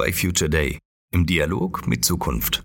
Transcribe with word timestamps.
bei 0.00 0.14
Future 0.14 0.48
Day 0.48 0.78
im 1.12 1.26
Dialog 1.26 1.86
mit 1.86 2.06
Zukunft. 2.06 2.62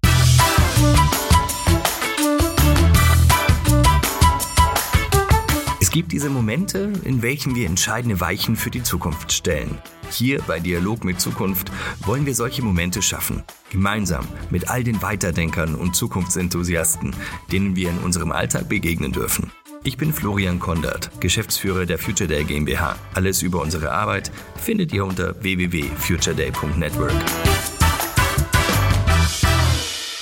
Es 5.81 5.91
gibt 5.91 6.13
diese 6.13 6.29
Momente, 6.29 6.93
in 7.03 7.21
welchen 7.21 7.53
wir 7.53 7.65
entscheidende 7.65 8.21
Weichen 8.21 8.55
für 8.55 8.71
die 8.71 8.83
Zukunft 8.83 9.33
stellen. 9.33 9.79
Hier 10.09 10.41
bei 10.47 10.61
Dialog 10.61 11.03
mit 11.03 11.19
Zukunft 11.19 11.69
wollen 12.05 12.25
wir 12.25 12.35
solche 12.35 12.61
Momente 12.61 13.01
schaffen. 13.01 13.43
Gemeinsam 13.69 14.25
mit 14.49 14.69
all 14.69 14.85
den 14.85 15.01
Weiterdenkern 15.01 15.75
und 15.75 15.93
Zukunftsenthusiasten, 15.93 17.13
denen 17.51 17.75
wir 17.75 17.89
in 17.89 17.97
unserem 17.97 18.31
Alltag 18.31 18.69
begegnen 18.69 19.11
dürfen. 19.11 19.51
Ich 19.87 19.97
bin 19.97 20.11
Florian 20.11 20.57
Kondert, 20.57 21.11
Geschäftsführer 21.21 21.85
der 21.85 21.99
Future 21.99 22.27
Day 22.27 22.43
GmbH. 22.43 22.95
Alles 23.13 23.43
über 23.43 23.61
unsere 23.61 23.91
Arbeit 23.91 24.31
findet 24.55 24.91
ihr 24.91 25.05
unter 25.05 25.35
www.futureday.network. 25.43 27.13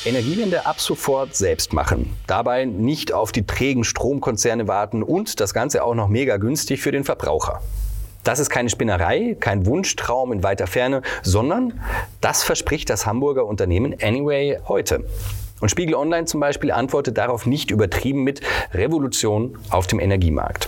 Energiewende 0.04 0.66
ab 0.66 0.82
sofort 0.82 1.34
selbst 1.34 1.72
machen. 1.72 2.14
Dabei 2.28 2.66
nicht 2.66 3.14
auf 3.14 3.32
die 3.32 3.46
trägen 3.46 3.86
Stromkonzerne 3.86 4.68
warten 4.68 5.02
und 5.02 5.40
das 5.40 5.54
Ganze 5.54 5.86
auch 5.86 5.96
noch 5.96 6.10
mega 6.10 6.36
günstig 6.36 6.82
für 6.82 6.92
den 6.92 7.06
Verbraucher. 7.06 7.62
Das 8.26 8.40
ist 8.40 8.50
keine 8.50 8.70
Spinnerei, 8.70 9.38
kein 9.40 9.66
Wunschtraum 9.66 10.34
in 10.34 10.44
weiter 10.44 10.68
Ferne, 10.68 11.04
sondern 11.22 11.80
das 12.20 12.44
verspricht 12.44 12.90
das 12.90 13.06
Hamburger 13.06 13.46
Unternehmen 13.46 13.96
Anyway 14.02 14.60
heute. 14.68 15.06
Und 15.64 15.70
Spiegel 15.70 15.96
Online 15.96 16.26
zum 16.26 16.42
Beispiel 16.42 16.74
antwortet 16.74 17.18
darauf 17.18 17.46
nicht 17.46 17.72
übertrieben 17.72 18.26
mit 18.26 18.42
Revolution 18.74 19.58
auf 19.70 19.88
dem 19.88 20.02
Energiemarkt. 20.02 20.68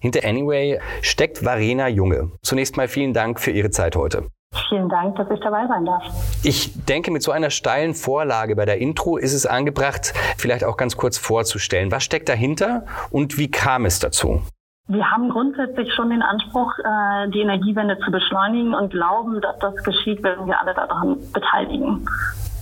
Hinter 0.00 0.28
Anyway 0.28 0.80
steckt 1.00 1.44
Varena 1.44 1.86
Junge. 1.86 2.32
Zunächst 2.42 2.76
mal 2.76 2.88
vielen 2.88 3.14
Dank 3.14 3.38
für 3.38 3.52
Ihre 3.52 3.70
Zeit 3.70 3.94
heute. 3.94 4.24
Vielen 4.68 4.88
Dank, 4.88 5.14
dass 5.14 5.30
ich 5.30 5.38
dabei 5.38 5.64
sein 5.68 5.84
darf. 5.84 6.02
Ich 6.42 6.72
denke, 6.86 7.12
mit 7.12 7.22
so 7.22 7.30
einer 7.30 7.50
steilen 7.50 7.94
Vorlage 7.94 8.56
bei 8.56 8.64
der 8.64 8.78
Intro 8.78 9.16
ist 9.16 9.32
es 9.32 9.46
angebracht, 9.46 10.12
vielleicht 10.36 10.64
auch 10.64 10.76
ganz 10.76 10.96
kurz 10.96 11.16
vorzustellen. 11.16 11.92
Was 11.92 12.02
steckt 12.02 12.28
dahinter 12.28 12.86
und 13.10 13.38
wie 13.38 13.48
kam 13.48 13.84
es 13.84 14.00
dazu? 14.00 14.42
Wir 14.88 15.08
haben 15.08 15.30
grundsätzlich 15.30 15.94
schon 15.94 16.10
den 16.10 16.22
Anspruch, 16.22 16.72
äh, 16.80 17.30
die 17.30 17.42
Energiewende 17.42 17.96
zu 18.00 18.10
beschleunigen 18.10 18.74
und 18.74 18.90
glauben, 18.90 19.40
dass 19.40 19.56
das 19.60 19.76
geschieht, 19.84 20.20
wenn 20.24 20.46
wir 20.46 20.60
alle 20.60 20.74
daran 20.74 21.16
beteiligen. 21.32 22.08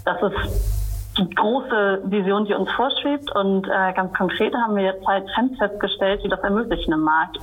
Das 0.05 0.21
ist 0.21 0.88
große 1.35 2.03
Vision, 2.05 2.45
die 2.45 2.55
uns 2.55 2.71
vorschwebt. 2.73 3.35
Und 3.35 3.67
äh, 3.67 3.93
ganz 3.93 4.13
konkret 4.15 4.55
haben 4.55 4.77
wir 4.77 4.85
jetzt 4.85 5.05
zwei 5.05 5.21
Trends 5.21 5.59
festgestellt, 5.59 6.23
die 6.25 6.29
das 6.29 6.41
ermöglichen 6.41 6.93
im 6.93 7.01
Markt. 7.01 7.39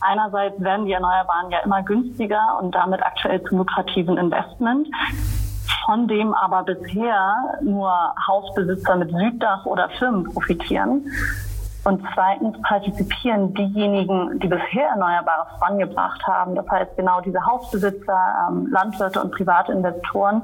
Einerseits 0.00 0.60
werden 0.60 0.86
die 0.86 0.92
Erneuerbaren 0.92 1.50
ja 1.50 1.58
immer 1.64 1.82
günstiger 1.82 2.58
und 2.60 2.74
damit 2.74 3.02
aktuell 3.02 3.42
zum 3.44 3.58
lukrativen 3.58 4.16
Investment 4.16 4.88
von 5.88 6.06
dem 6.06 6.34
aber 6.34 6.64
bisher 6.64 7.34
nur 7.62 7.90
Hausbesitzer 8.26 8.96
mit 8.96 9.10
Süddach 9.10 9.64
oder 9.64 9.88
Firmen 9.98 10.24
profitieren. 10.24 11.10
Und 11.88 12.04
zweitens 12.12 12.54
partizipieren 12.60 13.54
diejenigen, 13.54 14.38
die 14.40 14.46
bisher 14.46 14.88
Erneuerbares 14.90 15.48
vorangebracht 15.58 16.22
haben, 16.26 16.54
das 16.54 16.68
heißt 16.68 16.94
genau 16.98 17.22
diese 17.22 17.42
Hausbesitzer, 17.46 18.34
ähm, 18.46 18.66
Landwirte 18.70 19.22
und 19.22 19.30
private 19.30 19.72
Investoren, 19.72 20.42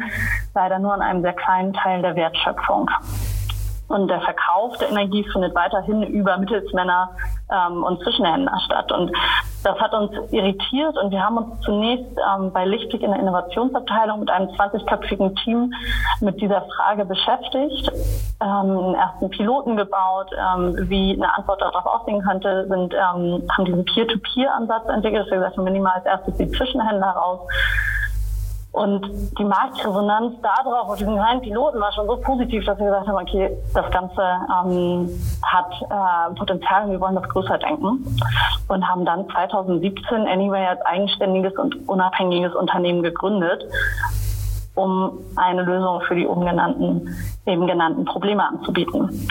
leider 0.55 0.79
nur 0.79 0.95
an 0.95 1.03
einem 1.03 1.21
sehr 1.21 1.35
kleinen 1.35 1.75
Teil 1.75 2.01
der 2.01 2.17
Wertschöpfung. 2.17 2.89
Und 3.89 4.09
der 4.09 4.21
Verkauf 4.21 4.77
der 4.79 4.91
Energie 4.91 5.25
findet 5.33 5.55
weiterhin 5.55 6.03
über 6.05 6.39
Mittelsmänner 6.39 7.11
ähm, 7.51 7.83
und 7.83 8.03
Zwischenhändler 8.03 8.59
statt. 8.65 8.91
Und 8.91 9.13
das 9.63 9.79
hat 9.79 9.93
uns 9.93 10.11
irritiert. 10.33 10.97
Und 10.97 11.11
wir 11.11 11.23
haben 11.23 11.37
uns 11.37 11.61
zunächst 11.61 12.11
ähm, 12.35 12.53
bei 12.53 12.65
Lichtblick 12.65 13.03
in 13.03 13.11
der 13.11 13.21
Innovationsabteilung 13.21 14.21
mit 14.21 14.31
einem 14.31 14.49
20-köpfigen 14.49 15.35
Team 15.43 15.73
mit 16.21 16.41
dieser 16.41 16.63
Frage 16.63 17.05
beschäftigt, 17.05 17.91
ähm, 18.41 18.49
einen 18.49 18.95
ersten 18.95 19.31
Piloten 19.31 19.77
gebaut, 19.77 20.31
ähm, 20.33 20.77
wie 20.89 21.15
eine 21.15 21.37
Antwort 21.37 21.61
darauf 21.61 21.85
aussehen 21.85 22.23
könnte, 22.23 22.67
sind, 22.69 22.95
ähm, 22.95 23.47
haben 23.57 23.65
diesen 23.65 23.85
Peer-to-Peer-Ansatz 23.85 24.89
entwickelt, 24.89 25.25
das 25.25 25.31
wir 25.31 25.39
gesagt 25.39 25.57
haben, 25.57 25.65
wir 25.65 25.73
nehmen 25.73 25.87
als 25.87 26.07
erstes 26.07 26.37
die 26.37 26.51
Zwischenhändler 26.51 27.11
raus 27.11 27.41
und 28.75 29.07
die 29.39 29.45
Marktresonanz 29.45 30.35
darauf, 30.43 30.89
auf 30.89 30.99
diesen 30.99 31.15
kleinen 31.15 31.41
Piloten, 31.41 31.79
war 31.79 31.93
schon 31.93 32.09
so 32.09 32.17
positiv, 32.17 32.65
dass 32.65 32.77
wir 32.77 32.87
gesagt 32.87 33.07
haben, 33.07 33.23
okay, 33.23 33.57
das 33.73 33.89
Ganze 33.93 34.21
ähm, 34.21 35.09
hat 35.45 35.71
äh, 35.81 36.35
Potenzial 36.35 36.87
und 36.87 36.91
wir 36.91 37.01
wollen 37.01 37.15
das 37.15 37.29
größer 37.29 37.57
denken. 37.59 38.05
Und 38.67 38.89
haben 38.89 39.05
dann 39.05 39.29
2017 39.31 40.27
Anyway 40.27 40.67
als 40.67 40.81
eigenständiges 40.87 41.55
und 41.55 41.89
unabhängiges 41.89 42.53
Unternehmen 42.57 43.05
gegründet, 43.05 43.63
um 44.75 45.21
eine 45.37 45.63
Lösung 45.63 46.01
für 46.01 46.17
die 46.17 46.27
oben 46.27 46.45
genannten, 46.45 47.17
eben 47.47 47.69
genannten 47.69 48.05
Probleme 48.07 48.45
anzubieten. 48.45 49.29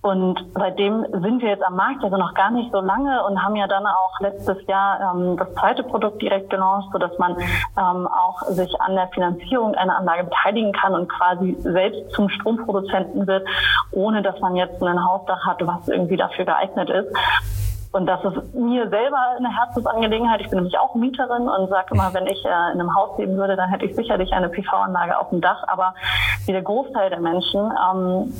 Und 0.00 0.44
seitdem 0.54 1.04
sind 1.10 1.42
wir 1.42 1.48
jetzt 1.48 1.64
am 1.64 1.74
Markt, 1.74 2.04
also 2.04 2.16
noch 2.16 2.32
gar 2.34 2.52
nicht 2.52 2.70
so 2.70 2.80
lange 2.80 3.24
und 3.24 3.42
haben 3.42 3.56
ja 3.56 3.66
dann 3.66 3.84
auch 3.84 4.20
letztes 4.20 4.64
Jahr 4.68 5.12
ähm, 5.12 5.36
das 5.36 5.52
zweite 5.54 5.82
Produkt 5.82 6.22
direkt 6.22 6.50
gelauncht, 6.50 6.90
sodass 6.92 7.18
man 7.18 7.36
ähm, 7.76 8.06
auch 8.06 8.42
sich 8.42 8.80
an 8.80 8.94
der 8.94 9.08
Finanzierung 9.08 9.74
einer 9.74 9.98
Anlage 9.98 10.24
beteiligen 10.24 10.72
kann 10.72 10.94
und 10.94 11.08
quasi 11.08 11.56
selbst 11.60 12.12
zum 12.12 12.28
Stromproduzenten 12.28 13.26
wird, 13.26 13.48
ohne 13.90 14.22
dass 14.22 14.38
man 14.40 14.54
jetzt 14.54 14.80
ein 14.80 15.04
Hausdach 15.04 15.44
hat, 15.44 15.66
was 15.66 15.88
irgendwie 15.88 16.16
dafür 16.16 16.44
geeignet 16.44 16.90
ist. 16.90 17.12
Und 17.92 18.06
das 18.06 18.22
ist 18.22 18.54
mir 18.54 18.88
selber 18.90 19.18
eine 19.36 19.54
Herzensangelegenheit. 19.54 20.40
Ich 20.40 20.48
bin 20.50 20.58
nämlich 20.58 20.78
auch 20.78 20.94
Mieterin 20.94 21.48
und 21.48 21.68
sage 21.68 21.94
immer, 21.94 22.12
wenn 22.12 22.26
ich 22.26 22.44
äh, 22.44 22.48
in 22.48 22.80
einem 22.80 22.94
Haus 22.94 23.18
leben 23.18 23.36
würde, 23.36 23.56
dann 23.56 23.70
hätte 23.70 23.86
ich 23.86 23.96
sicherlich 23.96 24.32
eine 24.32 24.48
PV-Anlage 24.48 25.18
auf 25.18 25.30
dem 25.30 25.40
Dach. 25.40 25.64
Aber 25.66 25.94
wie 26.46 26.52
der 26.52 26.62
Großteil 26.62 27.10
der 27.10 27.20
Menschen 27.20 27.60
ähm, 27.60 28.32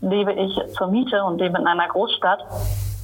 lebe 0.00 0.32
ich 0.32 0.58
zur 0.76 0.88
Miete 0.88 1.22
und 1.24 1.38
lebe 1.38 1.58
in 1.58 1.66
einer 1.66 1.88
Großstadt 1.88 2.44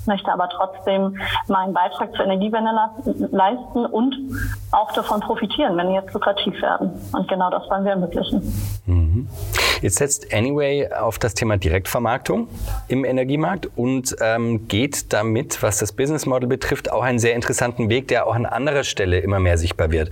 möchte 0.07 0.33
aber 0.33 0.49
trotzdem 0.49 1.19
meinen 1.49 1.73
Beitrag 1.73 2.15
zur 2.15 2.25
Energiewende 2.25 2.71
leisten 3.33 3.87
und 3.87 4.17
auch 4.71 4.93
davon 4.93 5.21
profitieren, 5.21 5.77
wenn 5.77 5.89
die 5.89 5.95
jetzt 5.95 6.13
lukrativ 6.13 6.61
werden. 6.63 6.91
Und 7.13 7.29
genau 7.29 7.51
das 7.51 7.69
wollen 7.69 7.85
wir 7.85 7.93
ermöglichen. 7.93 8.41
Mhm. 8.87 9.29
Jetzt 9.83 9.97
setzt 9.97 10.33
Anyway 10.33 10.89
auf 10.91 11.19
das 11.19 11.35
Thema 11.35 11.57
Direktvermarktung 11.57 12.49
im 12.89 13.05
Energiemarkt 13.05 13.69
und 13.77 14.17
ähm, 14.21 14.69
geht 14.69 15.13
damit, 15.13 15.63
was 15.63 15.79
das 15.79 15.93
Business 15.93 16.27
Model 16.27 16.49
betrifft, 16.49 16.91
auch 16.91 17.03
einen 17.03 17.19
sehr 17.19 17.35
interessanten 17.35 17.89
Weg, 17.89 18.09
der 18.09 18.27
auch 18.27 18.35
an 18.35 18.47
anderer 18.47 18.85
Stelle 18.85 19.19
immer 19.19 19.39
mehr 19.39 19.59
sichtbar 19.59 19.91
wird. 19.91 20.11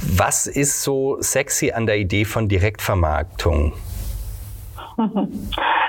Was 0.00 0.46
ist 0.46 0.82
so 0.82 1.16
sexy 1.20 1.72
an 1.72 1.86
der 1.86 1.98
Idee 1.98 2.24
von 2.24 2.48
Direktvermarktung? 2.48 3.72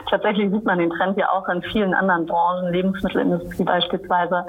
Tatsächlich 0.09 0.51
sieht 0.51 0.63
man 0.63 0.79
den 0.79 0.89
Trend 0.89 1.17
ja 1.17 1.29
auch 1.29 1.47
in 1.49 1.61
vielen 1.63 1.93
anderen 1.93 2.25
Branchen, 2.25 2.71
Lebensmittelindustrie 2.71 3.63
beispielsweise 3.63 4.45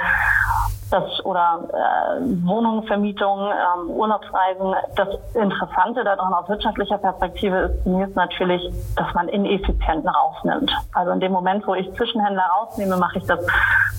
das 0.90 1.24
oder 1.24 1.60
äh, 1.68 2.20
Wohnungsvermietung, 2.46 3.50
ähm, 3.50 3.90
Urlaubsreisen. 3.90 4.74
Das 4.96 5.08
Interessante 5.34 6.04
daran 6.04 6.32
aus 6.32 6.48
wirtschaftlicher 6.48 6.98
Perspektive 6.98 7.58
ist 7.58 7.86
mir 7.86 8.06
ist 8.06 8.16
natürlich, 8.16 8.62
dass 8.96 9.12
man 9.14 9.28
Ineffizienten 9.28 10.08
rausnimmt. 10.08 10.72
Also 10.94 11.12
in 11.12 11.20
dem 11.20 11.32
Moment, 11.32 11.66
wo 11.66 11.74
ich 11.74 11.92
Zwischenhändler 11.94 12.44
rausnehme, 12.60 12.96
mache 12.96 13.18
ich 13.18 13.26
das 13.26 13.40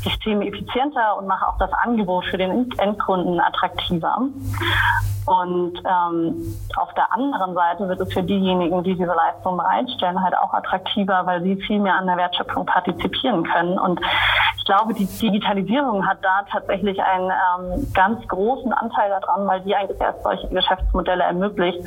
System 0.04 0.42
effizienter 0.42 1.18
und 1.18 1.28
mache 1.28 1.48
auch 1.48 1.58
das 1.58 1.72
Angebot 1.74 2.26
für 2.26 2.38
den 2.38 2.72
Endkunden 2.78 3.40
attraktiver. 3.40 4.18
Und 5.26 5.78
ähm, 5.86 6.56
auf 6.76 6.94
der 6.96 7.14
anderen 7.14 7.54
Seite 7.54 7.88
wird 7.88 8.02
es 8.02 8.12
für 8.12 8.24
diejenigen, 8.24 8.84
die 8.84 8.96
diese 8.96 9.14
Leistung 9.14 9.58
bereitstellen, 9.58 10.24
halt 10.24 10.36
auch 10.36 10.54
attraktiver, 10.54 11.26
weil 11.26 11.44
sie 11.44 11.56
viel 11.58 11.80
mehr 11.80 11.96
an 11.96 12.08
der 12.08 12.18
Wertschöpfung 12.18 12.66
partizipieren 12.66 13.44
können. 13.44 13.78
Und 13.78 14.00
ich 14.58 14.66
glaube, 14.66 14.94
die 14.94 15.06
Digitalisierung 15.06 16.08
hat 16.08 16.18
da 16.24 16.44
tatsächlich 16.52 16.79
einen 16.84 17.32
ähm, 17.32 17.88
ganz 17.94 18.28
großen 18.28 18.72
Anteil 18.74 19.10
daran, 19.10 19.48
weil 19.48 19.62
die 19.62 19.76
eigentlich 19.76 20.00
erst 20.00 20.24
solche 20.24 20.48
Geschäftsmodelle 20.48 21.24
ermöglicht. 21.24 21.80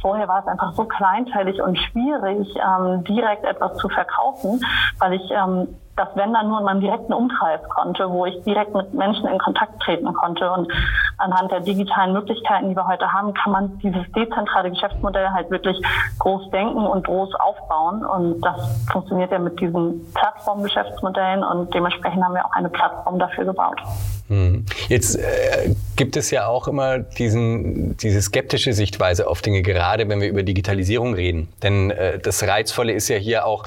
Vorher 0.00 0.28
war 0.28 0.40
es 0.40 0.46
einfach 0.46 0.72
so 0.74 0.84
kleinteilig 0.84 1.60
und 1.62 1.78
schwierig, 1.78 2.48
ähm, 2.56 3.04
direkt 3.04 3.44
etwas 3.44 3.76
zu 3.76 3.88
verkaufen, 3.88 4.60
weil 4.98 5.14
ich 5.14 5.30
ähm, 5.30 5.68
das 5.96 6.08
wenn 6.14 6.32
dann 6.32 6.48
nur 6.48 6.58
in 6.58 6.64
meinem 6.64 6.80
direkten 6.80 7.12
Umkreis 7.12 7.60
konnte, 7.68 8.10
wo 8.10 8.26
ich 8.26 8.42
direkt 8.42 8.74
mit 8.74 8.92
Menschen 8.94 9.26
in 9.28 9.38
Kontakt 9.38 9.80
treten 9.80 10.12
konnte. 10.12 10.50
Und 10.50 10.70
anhand 11.18 11.52
der 11.52 11.60
digitalen 11.60 12.12
Möglichkeiten, 12.12 12.68
die 12.68 12.76
wir 12.76 12.86
heute 12.86 13.12
haben, 13.12 13.32
kann 13.34 13.52
man 13.52 13.78
dieses 13.78 14.10
dezentrale 14.12 14.70
Geschäftsmodell 14.70 15.30
halt 15.30 15.50
wirklich 15.50 15.80
groß 16.18 16.50
denken 16.50 16.84
und 16.86 17.06
groß 17.06 17.34
aufbauen. 17.36 18.04
Und 18.04 18.40
das 18.40 18.86
funktioniert 18.90 19.30
ja 19.30 19.38
mit 19.38 19.60
diesen 19.60 20.12
Plattformgeschäftsmodellen 20.14 21.44
und 21.44 21.72
dementsprechend 21.72 22.24
haben 22.24 22.34
wir 22.34 22.44
auch 22.44 22.52
eine 22.52 22.68
Plattform 22.68 23.18
dafür 23.18 23.44
gebaut. 23.44 23.80
Hm. 24.28 24.64
Jetzt 24.88 25.16
äh, 25.16 25.74
gibt 25.96 26.16
es 26.16 26.30
ja 26.30 26.46
auch 26.46 26.66
immer 26.66 26.98
diesen, 26.98 27.96
diese 27.98 28.22
skeptische 28.22 28.72
Sichtweise 28.72 29.26
auf 29.26 29.42
Dinge, 29.42 29.62
gerade 29.62 30.08
wenn 30.08 30.20
wir 30.20 30.28
über 30.28 30.42
Digitalisierung 30.42 31.14
reden. 31.14 31.48
Denn 31.62 31.90
äh, 31.90 32.18
das 32.18 32.42
Reizvolle 32.42 32.92
ist 32.92 33.08
ja 33.08 33.16
hier 33.16 33.44
auch, 33.44 33.64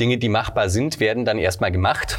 Dinge, 0.00 0.18
die 0.18 0.28
machbar 0.28 0.68
sind, 0.68 0.98
werden 0.98 1.24
dann 1.24 1.38
erstmal 1.38 1.70
gemacht. 1.70 2.18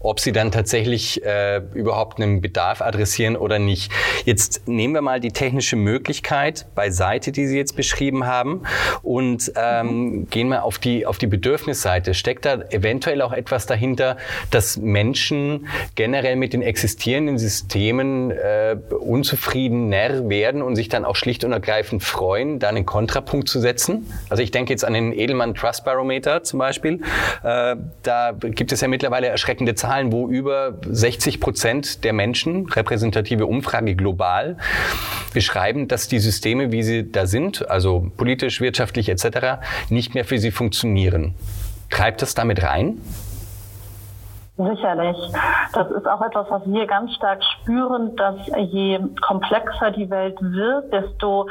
Ob 0.00 0.20
sie 0.20 0.32
dann 0.32 0.52
tatsächlich 0.52 1.24
äh, 1.24 1.60
überhaupt 1.74 2.20
einen 2.20 2.40
Bedarf 2.40 2.80
adressieren 2.82 3.36
oder 3.36 3.58
nicht. 3.58 3.90
Jetzt 4.24 4.66
nehmen 4.66 4.94
wir 4.94 5.02
mal 5.02 5.20
die 5.20 5.32
technische 5.32 5.76
Möglichkeit 5.76 6.66
beiseite, 6.74 7.32
die 7.32 7.46
Sie 7.46 7.56
jetzt 7.56 7.76
beschrieben 7.76 8.26
haben, 8.26 8.62
und 9.02 9.52
ähm, 9.56 9.86
mhm. 9.86 10.30
gehen 10.30 10.48
wir 10.48 10.64
auf 10.64 10.78
die, 10.78 11.06
auf 11.06 11.18
die 11.18 11.26
Bedürfnisseite. 11.26 12.14
Steckt 12.14 12.44
da 12.44 12.60
eventuell 12.70 13.22
auch 13.22 13.32
etwas 13.32 13.66
dahinter, 13.66 14.16
dass 14.50 14.76
Menschen 14.76 15.68
generell 15.94 16.36
mit 16.36 16.52
den 16.52 16.62
existierenden 16.62 17.38
Systemen 17.38 18.30
äh, 18.30 18.76
unzufriedener 18.90 20.28
werden 20.28 20.62
und 20.62 20.76
sich 20.76 20.88
dann 20.88 21.04
auch 21.04 21.16
schlicht 21.16 21.44
und 21.44 21.52
ergreifend 21.52 22.02
freuen, 22.02 22.58
da 22.58 22.68
einen 22.68 22.86
Kontrapunkt 22.86 23.48
zu 23.48 23.60
setzen? 23.60 24.10
Also 24.28 24.42
ich 24.42 24.50
denke 24.50 24.72
jetzt 24.72 24.84
an 24.84 24.94
den 24.94 25.12
Edelmann 25.12 25.54
Trust 25.54 25.84
Barometer 25.84 26.42
zum 26.42 26.58
Beispiel. 26.58 27.00
Äh, 27.42 27.76
da 28.02 28.32
gibt 28.32 28.72
es 28.72 28.80
ja 28.80 28.88
mittlerweile 28.88 29.28
erschreckende 29.66 29.74
Zahlen, 29.74 30.12
wo 30.12 30.28
über 30.28 30.74
60 30.82 31.40
Prozent 31.40 32.04
der 32.04 32.12
Menschen, 32.12 32.66
repräsentative 32.66 33.46
Umfrage 33.46 33.94
global, 33.94 34.56
beschreiben, 35.34 35.88
dass 35.88 36.08
die 36.08 36.18
Systeme, 36.18 36.72
wie 36.72 36.82
sie 36.82 37.10
da 37.10 37.26
sind, 37.26 37.68
also 37.68 38.10
politisch, 38.16 38.60
wirtschaftlich 38.60 39.08
etc., 39.08 39.60
nicht 39.90 40.14
mehr 40.14 40.24
für 40.24 40.38
sie 40.38 40.50
funktionieren. 40.50 41.34
Treibt 41.90 42.22
das 42.22 42.34
damit 42.34 42.62
rein? 42.62 42.98
Sicherlich. 44.58 45.16
Das 45.74 45.90
ist 45.90 46.08
auch 46.08 46.22
etwas, 46.22 46.46
was 46.48 46.62
wir 46.64 46.86
ganz 46.86 47.12
stark 47.14 47.42
spüren, 47.44 48.16
dass 48.16 48.36
je 48.70 48.98
komplexer 49.20 49.90
die 49.90 50.08
Welt 50.08 50.38
wird, 50.40 50.90
desto 50.94 51.46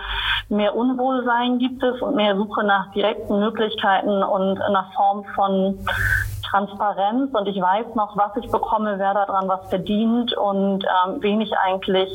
mehr 0.50 0.76
Unwohlsein 0.76 1.60
gibt 1.60 1.84
es 1.84 2.02
und 2.02 2.16
mehr 2.16 2.36
Suche 2.36 2.64
nach 2.64 2.92
direkten 2.94 3.40
Möglichkeiten 3.40 4.24
und 4.24 4.60
einer 4.60 4.90
Form 4.96 5.24
von 5.36 5.78
Transparenz 6.56 7.34
und 7.34 7.48
ich 7.48 7.60
weiß 7.60 7.96
noch, 7.96 8.16
was 8.16 8.32
ich 8.38 8.50
bekomme, 8.50 8.98
wer 8.98 9.14
daran 9.14 9.50
was 9.50 9.68
verdient 9.68 10.32
und 10.38 10.86
ähm, 10.86 11.18
wen 11.20 11.42
ich 11.42 11.52
eigentlich 11.58 12.10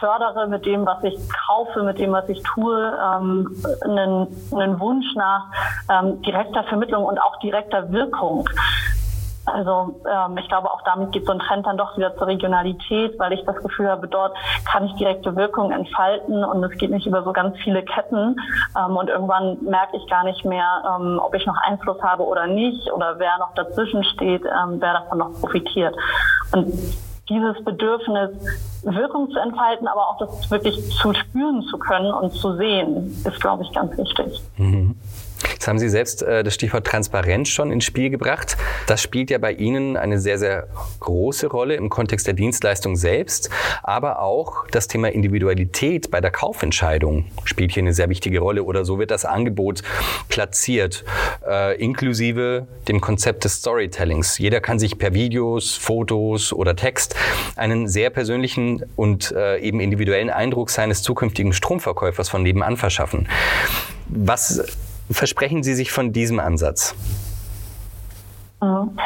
fördere 0.00 0.48
mit 0.48 0.64
dem, 0.64 0.86
was 0.86 1.04
ich 1.04 1.14
kaufe, 1.46 1.82
mit 1.82 1.98
dem, 1.98 2.12
was 2.12 2.26
ich 2.30 2.42
tue, 2.42 2.74
ähm, 2.74 3.54
einen, 3.82 4.28
einen 4.54 4.80
Wunsch 4.80 5.06
nach 5.14 5.46
ähm, 5.90 6.22
direkter 6.22 6.64
Vermittlung 6.64 7.04
und 7.04 7.18
auch 7.18 7.38
direkter 7.40 7.92
Wirkung. 7.92 8.48
Also 9.46 10.00
ähm, 10.10 10.38
ich 10.38 10.48
glaube, 10.48 10.70
auch 10.70 10.82
damit 10.82 11.12
geht 11.12 11.26
so 11.26 11.32
ein 11.32 11.38
Trend 11.38 11.66
dann 11.66 11.76
doch 11.76 11.96
wieder 11.96 12.16
zur 12.16 12.26
Regionalität, 12.26 13.18
weil 13.18 13.32
ich 13.32 13.44
das 13.44 13.56
Gefühl 13.56 13.88
habe, 13.88 14.08
dort 14.08 14.34
kann 14.64 14.86
ich 14.86 14.94
direkte 14.94 15.36
Wirkung 15.36 15.70
entfalten 15.70 16.42
und 16.44 16.64
es 16.64 16.78
geht 16.78 16.90
nicht 16.90 17.06
über 17.06 17.22
so 17.22 17.32
ganz 17.32 17.56
viele 17.58 17.82
Ketten. 17.82 18.36
Ähm, 18.76 18.96
und 18.96 19.08
irgendwann 19.08 19.58
merke 19.62 19.96
ich 19.96 20.06
gar 20.08 20.24
nicht 20.24 20.44
mehr, 20.44 20.82
ähm, 20.96 21.20
ob 21.22 21.34
ich 21.34 21.44
noch 21.46 21.56
Einfluss 21.58 22.00
habe 22.02 22.24
oder 22.24 22.46
nicht 22.46 22.90
oder 22.92 23.18
wer 23.18 23.38
noch 23.38 23.54
dazwischen 23.54 24.02
steht, 24.04 24.42
ähm, 24.44 24.80
wer 24.80 24.94
davon 24.94 25.18
noch 25.18 25.32
profitiert. 25.40 25.94
Und 26.52 26.72
dieses 27.28 27.64
Bedürfnis, 27.64 28.30
Wirkung 28.82 29.30
zu 29.30 29.38
entfalten, 29.38 29.88
aber 29.88 30.08
auch 30.08 30.18
das 30.18 30.50
wirklich 30.50 30.76
zu 30.96 31.14
spüren 31.14 31.62
zu 31.62 31.78
können 31.78 32.12
und 32.12 32.32
zu 32.32 32.56
sehen, 32.56 33.06
ist, 33.24 33.40
glaube 33.40 33.62
ich, 33.62 33.72
ganz 33.72 33.96
wichtig. 33.96 34.42
Mhm. 34.56 34.96
Jetzt 35.64 35.68
haben 35.70 35.78
Sie 35.78 35.88
selbst 35.88 36.22
äh, 36.22 36.44
das 36.44 36.52
Stichwort 36.52 36.86
Transparenz 36.86 37.48
schon 37.48 37.72
ins 37.72 37.84
Spiel 37.84 38.10
gebracht. 38.10 38.58
Das 38.86 39.00
spielt 39.00 39.30
ja 39.30 39.38
bei 39.38 39.50
Ihnen 39.50 39.96
eine 39.96 40.20
sehr, 40.20 40.38
sehr 40.38 40.68
große 41.00 41.46
Rolle 41.46 41.74
im 41.76 41.88
Kontext 41.88 42.26
der 42.26 42.34
Dienstleistung 42.34 42.96
selbst, 42.96 43.48
aber 43.82 44.20
auch 44.20 44.66
das 44.70 44.88
Thema 44.88 45.10
Individualität 45.10 46.10
bei 46.10 46.20
der 46.20 46.30
Kaufentscheidung 46.30 47.24
spielt 47.44 47.72
hier 47.72 47.82
eine 47.82 47.94
sehr 47.94 48.10
wichtige 48.10 48.40
Rolle 48.40 48.62
oder 48.62 48.84
so 48.84 48.98
wird 48.98 49.10
das 49.10 49.24
Angebot 49.24 49.82
platziert, 50.28 51.02
äh, 51.48 51.82
inklusive 51.82 52.66
dem 52.86 53.00
Konzept 53.00 53.44
des 53.44 53.54
Storytellings. 53.54 54.36
Jeder 54.36 54.60
kann 54.60 54.78
sich 54.78 54.98
per 54.98 55.14
Videos, 55.14 55.76
Fotos 55.76 56.52
oder 56.52 56.76
Text 56.76 57.14
einen 57.56 57.88
sehr 57.88 58.10
persönlichen 58.10 58.84
und 58.96 59.32
äh, 59.32 59.60
eben 59.60 59.80
individuellen 59.80 60.28
Eindruck 60.28 60.68
seines 60.68 61.00
zukünftigen 61.00 61.54
Stromverkäufers 61.54 62.28
von 62.28 62.42
nebenan 62.42 62.76
verschaffen. 62.76 63.28
Was 64.06 64.62
versprechen 65.10 65.62
Sie 65.62 65.74
sich 65.74 65.92
von 65.92 66.12
diesem 66.12 66.40
Ansatz? 66.40 66.94
Mhm. 68.60 68.96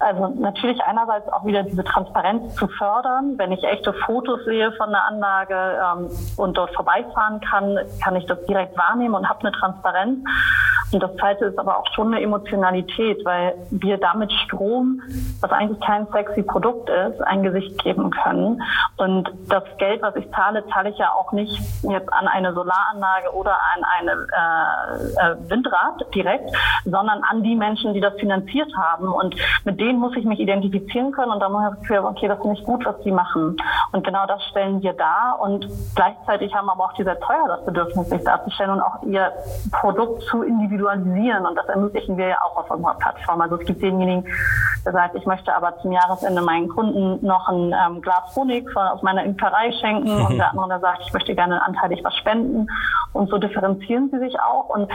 Also 0.00 0.28
natürlich 0.28 0.80
einerseits 0.82 1.28
auch 1.32 1.44
wieder 1.44 1.64
diese 1.64 1.82
Transparenz 1.82 2.54
zu 2.54 2.68
fördern. 2.68 3.34
Wenn 3.36 3.50
ich 3.50 3.64
echte 3.64 3.92
Fotos 3.92 4.44
sehe 4.44 4.70
von 4.72 4.90
der 4.90 5.04
Anlage 5.04 5.56
ähm, 5.56 6.10
und 6.36 6.56
dort 6.56 6.72
vorbeifahren 6.74 7.40
kann, 7.40 7.78
kann 8.02 8.14
ich 8.14 8.24
das 8.26 8.44
direkt 8.46 8.78
wahrnehmen 8.78 9.14
und 9.14 9.28
habe 9.28 9.40
eine 9.40 9.52
Transparenz. 9.52 10.20
Und 10.92 11.02
das 11.02 11.14
zweite 11.16 11.46
ist 11.46 11.58
aber 11.58 11.78
auch 11.78 11.86
schon 11.94 12.08
eine 12.08 12.22
Emotionalität, 12.22 13.24
weil 13.24 13.54
wir 13.70 13.98
damit 13.98 14.32
Strom, 14.32 15.02
was 15.40 15.50
eigentlich 15.50 15.80
kein 15.80 16.06
sexy 16.12 16.42
Produkt 16.42 16.88
ist, 16.88 17.20
ein 17.22 17.42
Gesicht 17.42 17.82
geben 17.82 18.10
können. 18.10 18.62
Und 18.96 19.30
das 19.48 19.64
Geld, 19.78 20.00
was 20.02 20.16
ich 20.16 20.30
zahle, 20.30 20.64
zahle 20.68 20.90
ich 20.90 20.98
ja 20.98 21.12
auch 21.12 21.32
nicht 21.32 21.60
jetzt 21.82 22.12
an 22.12 22.26
eine 22.26 22.54
Solaranlage 22.54 23.34
oder 23.34 23.52
an 23.52 23.84
eine 23.98 24.12
äh, 24.12 25.32
äh, 25.32 25.50
Windrad 25.50 26.06
direkt, 26.14 26.50
sondern 26.84 27.22
an 27.22 27.42
die 27.42 27.54
Menschen, 27.54 27.92
die 27.92 28.00
das 28.00 28.14
finanziert 28.14 28.70
haben. 28.76 29.08
Und 29.08 29.36
mit 29.64 29.78
denen 29.78 29.98
muss 29.98 30.16
ich 30.16 30.24
mich 30.24 30.40
identifizieren 30.40 31.12
können 31.12 31.32
und 31.32 31.40
da 31.40 31.48
muss 31.48 31.62
ich 31.72 31.80
Gefühl, 31.80 31.98
okay, 31.98 32.28
das 32.28 32.38
ist 32.38 32.44
nicht 32.46 32.64
gut, 32.64 32.84
was 32.86 32.98
die 33.02 33.12
machen. 33.12 33.56
Und 33.92 34.04
genau 34.04 34.26
das 34.26 34.42
stellen 34.44 34.82
wir 34.82 34.94
dar. 34.94 35.38
Und 35.40 35.68
gleichzeitig 35.94 36.54
haben 36.54 36.68
aber 36.70 36.84
auch 36.84 36.92
die 36.94 37.04
sehr 37.04 37.20
teuer 37.20 37.46
das 37.46 37.64
Bedürfnis, 37.66 38.08
sich 38.08 38.24
darzustellen 38.24 38.72
und 38.72 38.80
auch 38.80 39.02
ihr 39.02 39.32
Produkt 39.70 40.22
zu 40.22 40.42
individualisieren 40.42 40.77
individualisieren 40.78 41.46
und 41.46 41.56
das 41.56 41.66
ermöglichen 41.66 42.16
wir 42.16 42.28
ja 42.28 42.38
auch 42.42 42.56
auf 42.56 42.70
unserer 42.70 42.94
Plattform. 42.94 43.40
Also 43.40 43.56
es 43.56 43.66
gibt 43.66 43.82
denjenigen, 43.82 44.24
der 44.84 44.92
sagt, 44.92 45.14
ich 45.16 45.26
möchte 45.26 45.54
aber 45.54 45.76
zum 45.80 45.92
Jahresende 45.92 46.42
meinen 46.42 46.68
Kunden 46.68 47.24
noch 47.24 47.48
ein 47.48 47.74
ähm, 47.74 48.00
Glas 48.00 48.34
Honig 48.36 48.70
von, 48.70 48.82
aus 48.82 49.02
meiner 49.02 49.24
Imkerei 49.24 49.72
schenken 49.80 50.14
mhm. 50.14 50.26
und 50.26 50.36
der 50.38 50.50
andere, 50.50 50.68
der 50.68 50.80
sagt, 50.80 51.02
ich 51.06 51.12
möchte 51.12 51.34
gerne 51.34 51.62
anteilig 51.62 52.00
was 52.04 52.14
spenden 52.16 52.68
und 53.12 53.28
so 53.28 53.38
differenzieren 53.38 54.10
sie 54.10 54.18
sich 54.18 54.38
auch 54.40 54.68
und 54.68 54.90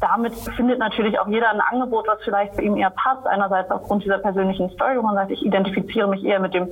damit 0.00 0.34
findet 0.34 0.78
natürlich 0.78 1.18
auch 1.20 1.28
jeder 1.28 1.50
ein 1.50 1.60
Angebot, 1.60 2.06
was 2.08 2.18
vielleicht 2.24 2.56
für 2.56 2.62
ihn 2.62 2.76
eher 2.76 2.90
passt. 2.90 3.24
Einerseits 3.24 3.70
aufgrund 3.70 4.04
dieser 4.04 4.18
persönlichen 4.18 4.68
Story, 4.70 4.96
wo 4.96 5.02
man 5.02 5.14
sagt, 5.14 5.30
ich 5.30 5.44
identifiziere 5.44 6.08
mich 6.08 6.24
eher 6.24 6.40
mit 6.40 6.54
dem 6.54 6.68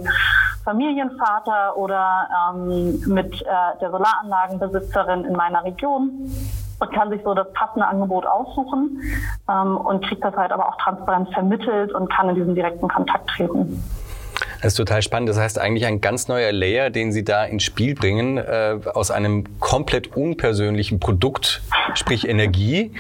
Familienvater 0.65 1.77
oder 1.77 2.29
ähm, 2.53 3.01
mit 3.07 3.41
äh, 3.43 3.47
der 3.81 3.91
Solaranlagenbesitzerin 3.91 5.25
in 5.25 5.35
meiner 5.35 5.63
Region 5.65 6.29
und 6.81 6.93
kann 6.93 7.11
sich 7.11 7.21
so 7.23 7.35
das 7.35 7.53
passende 7.53 7.87
Angebot 7.87 8.27
aussuchen 8.27 9.03
ähm, 9.49 9.77
und 9.77 10.05
kriegt 10.07 10.25
das 10.25 10.35
halt 10.35 10.53
aber 10.53 10.69
auch 10.69 10.77
transparent 10.79 11.33
vermittelt 11.33 11.93
und 11.93 12.11
kann 12.11 12.29
in 12.31 12.35
diesen 12.35 12.55
direkten 12.55 12.89
Kontakt 12.89 13.29
treten. 13.31 13.83
Das 14.63 14.73
ist 14.73 14.77
total 14.77 15.03
spannend. 15.03 15.29
Das 15.29 15.39
heißt 15.39 15.59
eigentlich 15.59 15.87
ein 15.87 16.01
ganz 16.01 16.29
neuer 16.29 16.53
Layer, 16.53 16.91
den 16.91 17.13
Sie 17.13 17.25
da 17.25 17.45
ins 17.45 17.63
Spiel 17.63 17.95
bringen, 17.95 18.39
äh, 18.39 18.79
aus 18.95 19.11
einem 19.11 19.59
komplett 19.61 20.17
unpersönlichen 20.17 21.01
Produkt, 21.01 21.63
sprich 21.95 22.29
Energie, 22.29 22.93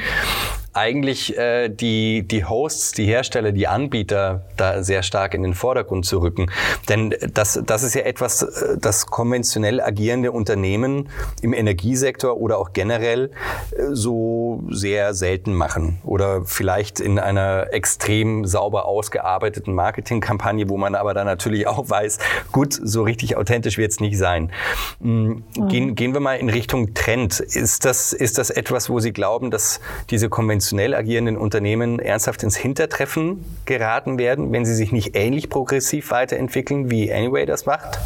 eigentlich 0.73 1.37
äh, 1.37 1.69
die, 1.69 2.23
die 2.27 2.45
Hosts, 2.45 2.93
die 2.93 3.05
Hersteller, 3.05 3.51
die 3.51 3.67
Anbieter 3.67 4.45
da 4.57 4.85
sehr 4.85 5.03
stark 5.03 5.35
in 5.35 5.43
den 5.43 5.55
Vordergrund 5.55 6.07
zu 6.07 6.19
rücken. 6.19 6.51
Denn 6.89 7.15
das, 7.35 7.61
das 7.65 7.83
ist 7.83 7.95
ja 7.95 8.03
etwas, 8.03 8.43
äh, 8.43 8.79
das 8.79 9.07
konventionell 9.07 9.81
agierende 9.81 10.31
Unternehmen 10.31 11.09
im 11.43 11.53
Energiesektor 11.53 12.37
oder 12.37 12.59
auch 12.59 12.73
generell 12.73 13.33
äh, 13.73 13.87
so 13.91 14.63
sehr 14.71 15.13
selten 15.13 15.55
machen. 15.55 15.99
Oder 16.05 16.45
vielleicht 16.45 17.01
in 17.01 17.19
einer 17.19 17.73
extrem 17.73 18.45
sauber 18.45 18.85
ausgearbeiteten 18.85 19.75
Marketingkampagne, 19.75 20.69
wo 20.69 20.77
man 20.77 20.95
aber 20.95 21.15
dann 21.15 21.27
natürlich 21.27 21.67
auch 21.67 21.91
weiß, 21.91 22.19
gut, 22.53 22.79
so 22.81 23.03
richtig 23.03 23.37
authentisch 23.37 23.77
wird 23.77 23.91
es 23.91 23.99
nicht 23.99 24.17
sein. 24.17 24.53
Hm, 25.01 25.43
gehen, 25.69 25.89
mhm. 25.89 25.95
gehen 25.97 26.15
wir 26.15 26.21
mal 26.21 26.35
in 26.35 26.49
Richtung 26.49 26.95
Trend. 26.95 27.41
Ist 27.41 27.85
das, 27.85 28.13
ist 28.13 28.39
das 28.39 28.51
etwas, 28.51 28.89
wo 28.89 29.01
Sie 29.01 29.13
glauben, 29.13 29.51
dass 29.51 29.81
diese 30.11 30.29
konventionelle 30.29 30.60
konventionell 30.61 30.95
agierenden 30.95 31.39
Unternehmen 31.39 31.99
ernsthaft 31.99 32.43
ins 32.43 32.55
Hintertreffen 32.55 33.43
geraten 33.65 34.19
werden, 34.19 34.53
wenn 34.53 34.67
sie 34.67 34.75
sich 34.75 34.93
nicht 34.93 35.17
ähnlich 35.17 35.49
progressiv 35.49 36.11
weiterentwickeln, 36.11 36.91
wie 36.91 37.11
Anyway 37.11 37.47
das 37.47 37.65
macht? 37.65 37.99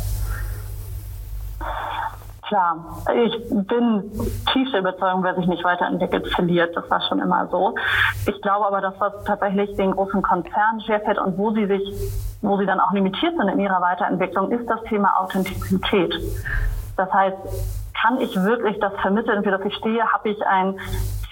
Klar, 2.47 3.03
ich 3.25 3.49
bin 3.51 4.05
tiefste 4.53 4.79
Überzeugung, 4.79 5.25
wer 5.25 5.35
sich 5.35 5.47
nicht 5.49 5.65
weiterentwickelt, 5.65 6.29
verliert. 6.29 6.77
Das 6.77 6.89
war 6.89 7.01
schon 7.09 7.19
immer 7.19 7.49
so. 7.51 7.75
Ich 8.27 8.41
glaube 8.41 8.67
aber, 8.67 8.81
dass 8.81 8.95
was 9.01 9.25
tatsächlich 9.25 9.75
den 9.75 9.91
großen 9.91 10.23
Konzernen 10.23 10.81
schwerfällt 10.87 11.19
und 11.19 11.37
wo 11.37 11.51
sie 11.51 11.67
sich, 11.67 11.83
wo 12.41 12.57
sie 12.59 12.67
dann 12.67 12.79
auch 12.79 12.93
limitiert 12.93 13.35
sind 13.37 13.49
in 13.49 13.59
ihrer 13.59 13.81
Weiterentwicklung, 13.81 14.53
ist 14.53 14.71
das 14.71 14.81
Thema 14.85 15.19
Authentizität. 15.19 16.15
Das 16.97 17.13
heißt, 17.13 17.37
kann 18.01 18.21
ich 18.21 18.37
wirklich 18.37 18.79
das 18.79 18.93
vermitteln, 19.01 19.43
für 19.43 19.51
das 19.51 19.63
ich 19.65 19.75
stehe? 19.75 20.05
Habe 20.13 20.29
ich 20.29 20.47
ein 20.47 20.79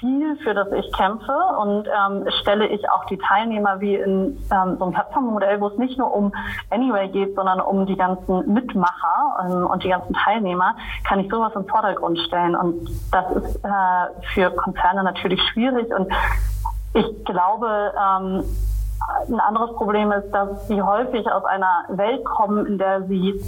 Ziel, 0.03 0.37
für 0.43 0.53
das 0.53 0.71
ich 0.73 0.93
kämpfe 0.93 1.33
und 1.61 1.87
ähm, 1.87 2.27
stelle 2.41 2.67
ich 2.67 2.91
auch 2.91 3.05
die 3.07 3.19
Teilnehmer 3.19 3.81
wie 3.81 3.95
in 3.95 4.37
ähm, 4.51 4.77
so 4.77 4.85
einem 4.85 4.93
Plattformmodell, 4.93 5.61
wo 5.61 5.69
es 5.69 5.79
nicht 5.79 5.97
nur 5.97 6.13
um 6.13 6.33
Anyway 6.71 7.09
geht, 7.09 7.35
sondern 7.37 7.61
um 7.61 7.87
die 7.87 7.97
ganzen 7.97 8.53
Mitmacher 8.53 9.47
ähm, 9.47 9.67
und 9.67 9.85
die 9.85 9.89
ganzen 9.89 10.13
Teilnehmer, 10.13 10.75
kann 11.09 11.21
ich 11.21 11.31
sowas 11.31 11.53
im 11.55 11.67
Vordergrund 11.67 12.19
stellen. 12.19 12.57
Und 12.57 12.91
das 13.13 13.31
ist 13.37 13.65
äh, 13.65 14.25
für 14.35 14.51
Konzerne 14.51 15.05
natürlich 15.05 15.41
schwierig 15.53 15.87
und 15.95 16.13
ich 16.95 17.25
glaube, 17.25 17.95
ähm, 17.97 18.45
ein 19.29 19.41
anderes 19.41 19.75
Problem 19.77 20.13
ist, 20.13 20.31
dass 20.33 20.67
sie 20.69 20.83
häufig 20.83 21.31
aus 21.31 21.45
einer 21.45 21.85
Welt 21.89 22.25
kommen, 22.25 22.67
in 22.67 22.79
der 22.79 23.03
sie 23.05 23.41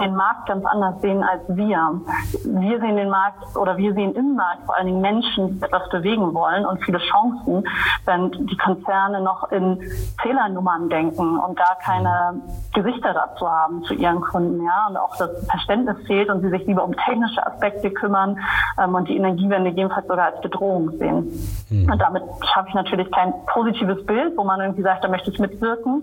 den 0.00 0.14
Markt 0.16 0.46
ganz 0.46 0.64
anders 0.64 1.00
sehen 1.00 1.22
als 1.22 1.42
wir. 1.48 2.00
Wir 2.44 2.80
sehen 2.80 2.96
den 2.96 3.10
Markt 3.10 3.56
oder 3.56 3.76
wir 3.76 3.94
sehen 3.94 4.14
im 4.14 4.34
Markt 4.34 4.64
vor 4.66 4.76
allen 4.76 4.86
Dingen 4.86 5.00
Menschen, 5.00 5.58
die 5.58 5.62
etwas 5.62 5.88
bewegen 5.90 6.34
wollen 6.34 6.64
und 6.66 6.82
viele 6.84 6.98
Chancen, 6.98 7.64
während 8.04 8.50
die 8.50 8.56
Konzerne 8.56 9.20
noch 9.20 9.50
in 9.52 9.80
Zählernummern 10.22 10.88
denken 10.88 11.38
und 11.38 11.56
gar 11.56 11.76
keine 11.84 12.40
Gesichter 12.74 13.12
dazu 13.12 13.48
haben 13.48 13.82
zu 13.84 13.94
ihren 13.94 14.20
Kunden, 14.20 14.64
ja, 14.64 14.86
und 14.88 14.96
auch 14.96 15.16
das 15.16 15.30
Verständnis 15.46 15.96
fehlt 16.06 16.30
und 16.30 16.40
sie 16.42 16.50
sich 16.50 16.66
lieber 16.66 16.84
um 16.84 16.94
technische 16.96 17.44
Aspekte 17.46 17.90
kümmern 17.90 18.38
ähm, 18.82 18.94
und 18.94 19.08
die 19.08 19.16
Energiewende 19.16 19.70
jedenfalls 19.70 20.06
sogar 20.06 20.26
als 20.26 20.40
Bedrohung 20.40 20.90
sehen. 20.98 21.30
Mhm. 21.68 21.90
Und 21.90 21.98
damit 22.00 22.22
schaffe 22.52 22.68
ich 22.68 22.74
natürlich 22.74 23.10
kein 23.10 23.32
positives 23.46 24.04
Bild, 24.06 24.36
wo 24.36 24.44
man 24.44 24.60
irgendwie 24.60 24.82
sagt, 24.82 25.04
da 25.04 25.08
möchte 25.08 25.30
ich 25.30 25.38
mitwirken. 25.38 26.02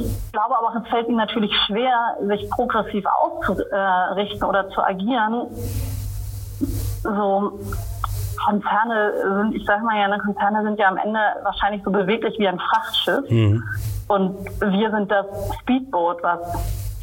Ich 0.00 0.32
glaube 0.32 0.58
aber, 0.58 0.82
es 0.82 0.88
fällt 0.88 1.08
ihnen 1.08 1.16
natürlich 1.16 1.52
schwer, 1.66 2.16
sich 2.26 2.48
progressiv 2.50 3.04
auszurichten 3.06 4.44
oder 4.44 4.68
zu 4.70 4.82
agieren. 4.82 5.46
So 7.02 7.60
Konzerne 8.44 9.12
sind, 9.22 9.54
ich 9.54 9.64
sage 9.64 9.84
mal 9.84 9.98
ja, 9.98 10.18
Konzerne 10.18 10.62
sind 10.64 10.78
ja 10.78 10.88
am 10.88 10.96
Ende 10.96 11.18
wahrscheinlich 11.42 11.82
so 11.84 11.90
beweglich 11.90 12.38
wie 12.38 12.48
ein 12.48 12.58
Frachtschiff. 12.58 13.30
Mhm. 13.30 13.62
Und 14.08 14.36
wir 14.60 14.90
sind 14.90 15.10
das 15.10 15.26
Speedboot, 15.60 16.22
was 16.22 16.40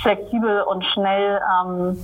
flexibel 0.01 0.61
und 0.63 0.83
schnell 0.85 1.41
ähm, 1.65 1.97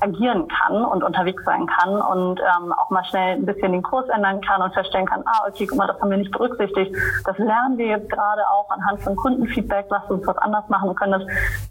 agieren 0.00 0.48
kann 0.48 0.84
und 0.84 1.02
unterwegs 1.02 1.44
sein 1.44 1.66
kann 1.66 2.00
und 2.00 2.40
ähm, 2.40 2.72
auch 2.72 2.90
mal 2.90 3.04
schnell 3.04 3.36
ein 3.36 3.46
bisschen 3.46 3.72
den 3.72 3.82
Kurs 3.82 4.08
ändern 4.08 4.40
kann 4.40 4.62
und 4.62 4.72
feststellen 4.74 5.06
kann, 5.06 5.22
ah, 5.26 5.46
okay, 5.48 5.66
guck 5.66 5.78
mal, 5.78 5.86
das 5.86 6.00
haben 6.00 6.10
wir 6.10 6.18
nicht 6.18 6.32
berücksichtigt. 6.32 6.94
Das 7.24 7.36
lernen 7.38 7.78
wir 7.78 7.86
jetzt 7.86 8.10
gerade 8.10 8.42
auch 8.50 8.70
anhand 8.70 9.02
von 9.02 9.16
Kundenfeedback, 9.16 9.86
lass 9.90 10.10
uns 10.10 10.26
was 10.26 10.38
anders 10.38 10.68
machen 10.68 10.88
und 10.88 10.96
können 10.96 11.12
das 11.12 11.26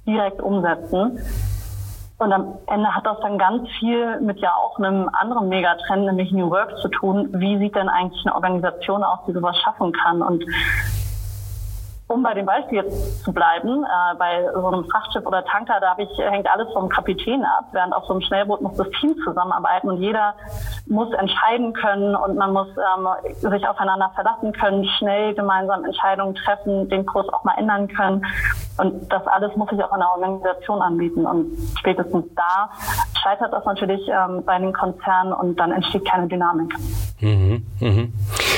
direkt 0.05 0.41
umsetzen. 0.41 1.19
Und 2.19 2.33
am 2.33 2.57
Ende 2.67 2.93
hat 2.93 3.05
das 3.05 3.17
dann 3.21 3.38
ganz 3.38 3.69
viel 3.79 4.19
mit 4.19 4.39
ja 4.39 4.53
auch 4.53 4.77
einem 4.77 5.09
anderen 5.13 5.48
Megatrend, 5.48 6.05
nämlich 6.05 6.31
New 6.33 6.50
Work 6.50 6.77
zu 6.79 6.89
tun. 6.89 7.29
Wie 7.31 7.57
sieht 7.57 7.75
denn 7.75 7.88
eigentlich 7.88 8.25
eine 8.25 8.36
Organisation 8.36 9.03
aus, 9.03 9.19
die 9.25 9.31
sowas 9.31 9.57
schaffen 9.63 9.93
kann? 9.93 10.21
Und 10.21 10.43
um 12.10 12.24
bei 12.24 12.34
dem 12.34 12.48
Beispiel 12.48 12.84
zu 13.24 13.32
bleiben, 13.32 13.84
äh, 13.84 14.16
bei 14.18 14.44
so 14.51 14.68
einem 14.68 14.84
Frachtschiff 14.86 15.25
oder 15.28 15.46
Tanker, 15.46 15.80
da 15.80 15.96
ich, 16.00 16.10
hängt 16.18 16.50
alles 16.50 16.68
vom 16.74 16.89
Kapitän 16.89 17.44
ab, 17.44 17.66
während 17.72 17.94
auf 17.94 18.04
so 18.06 18.13
einem 18.13 18.22
Schnellboot 18.22 18.62
muss 18.62 18.75
das 18.78 18.89
Team 19.00 19.16
zusammenarbeiten 19.24 19.89
und 19.89 20.01
jeder 20.01 20.34
muss 20.88 21.13
entscheiden 21.13 21.72
können 21.74 22.16
und 22.16 22.36
man 22.36 22.51
muss 22.51 22.68
ähm, 22.70 23.08
sich 23.51 23.68
aufeinander 23.68 24.12
verlassen 24.16 24.51
können, 24.54 24.86
schnell 24.98 25.36
gemeinsam 25.36 25.86
Entscheidungen 25.86 26.34
treffen, 26.34 26.89
den 26.89 27.06
Kurs 27.06 27.30
auch 27.30 27.44
mal 27.44 27.54
ändern 27.60 27.88
können. 27.88 28.25
Und 28.80 29.12
das 29.12 29.28
alles 29.28 29.56
muss 29.56 29.70
sich 29.70 29.84
auch 29.84 29.94
in 29.94 30.00
der 30.00 30.10
Organisation 30.10 30.82
anbieten. 30.82 31.25
Und 31.25 31.58
spätestens 31.78 32.25
da 32.36 32.72
scheitert 33.22 33.54
das 33.54 33.66
natürlich 33.66 34.01
ähm, 34.08 34.44
bei 34.46 34.58
den 34.58 34.74
Konzernen 34.74 35.34
und 35.34 35.60
dann 35.60 35.72
entsteht 35.72 36.06
keine 36.06 36.28
Dynamik. 36.28 36.74
Mhm, 37.20 37.66
mhm. 37.80 38.13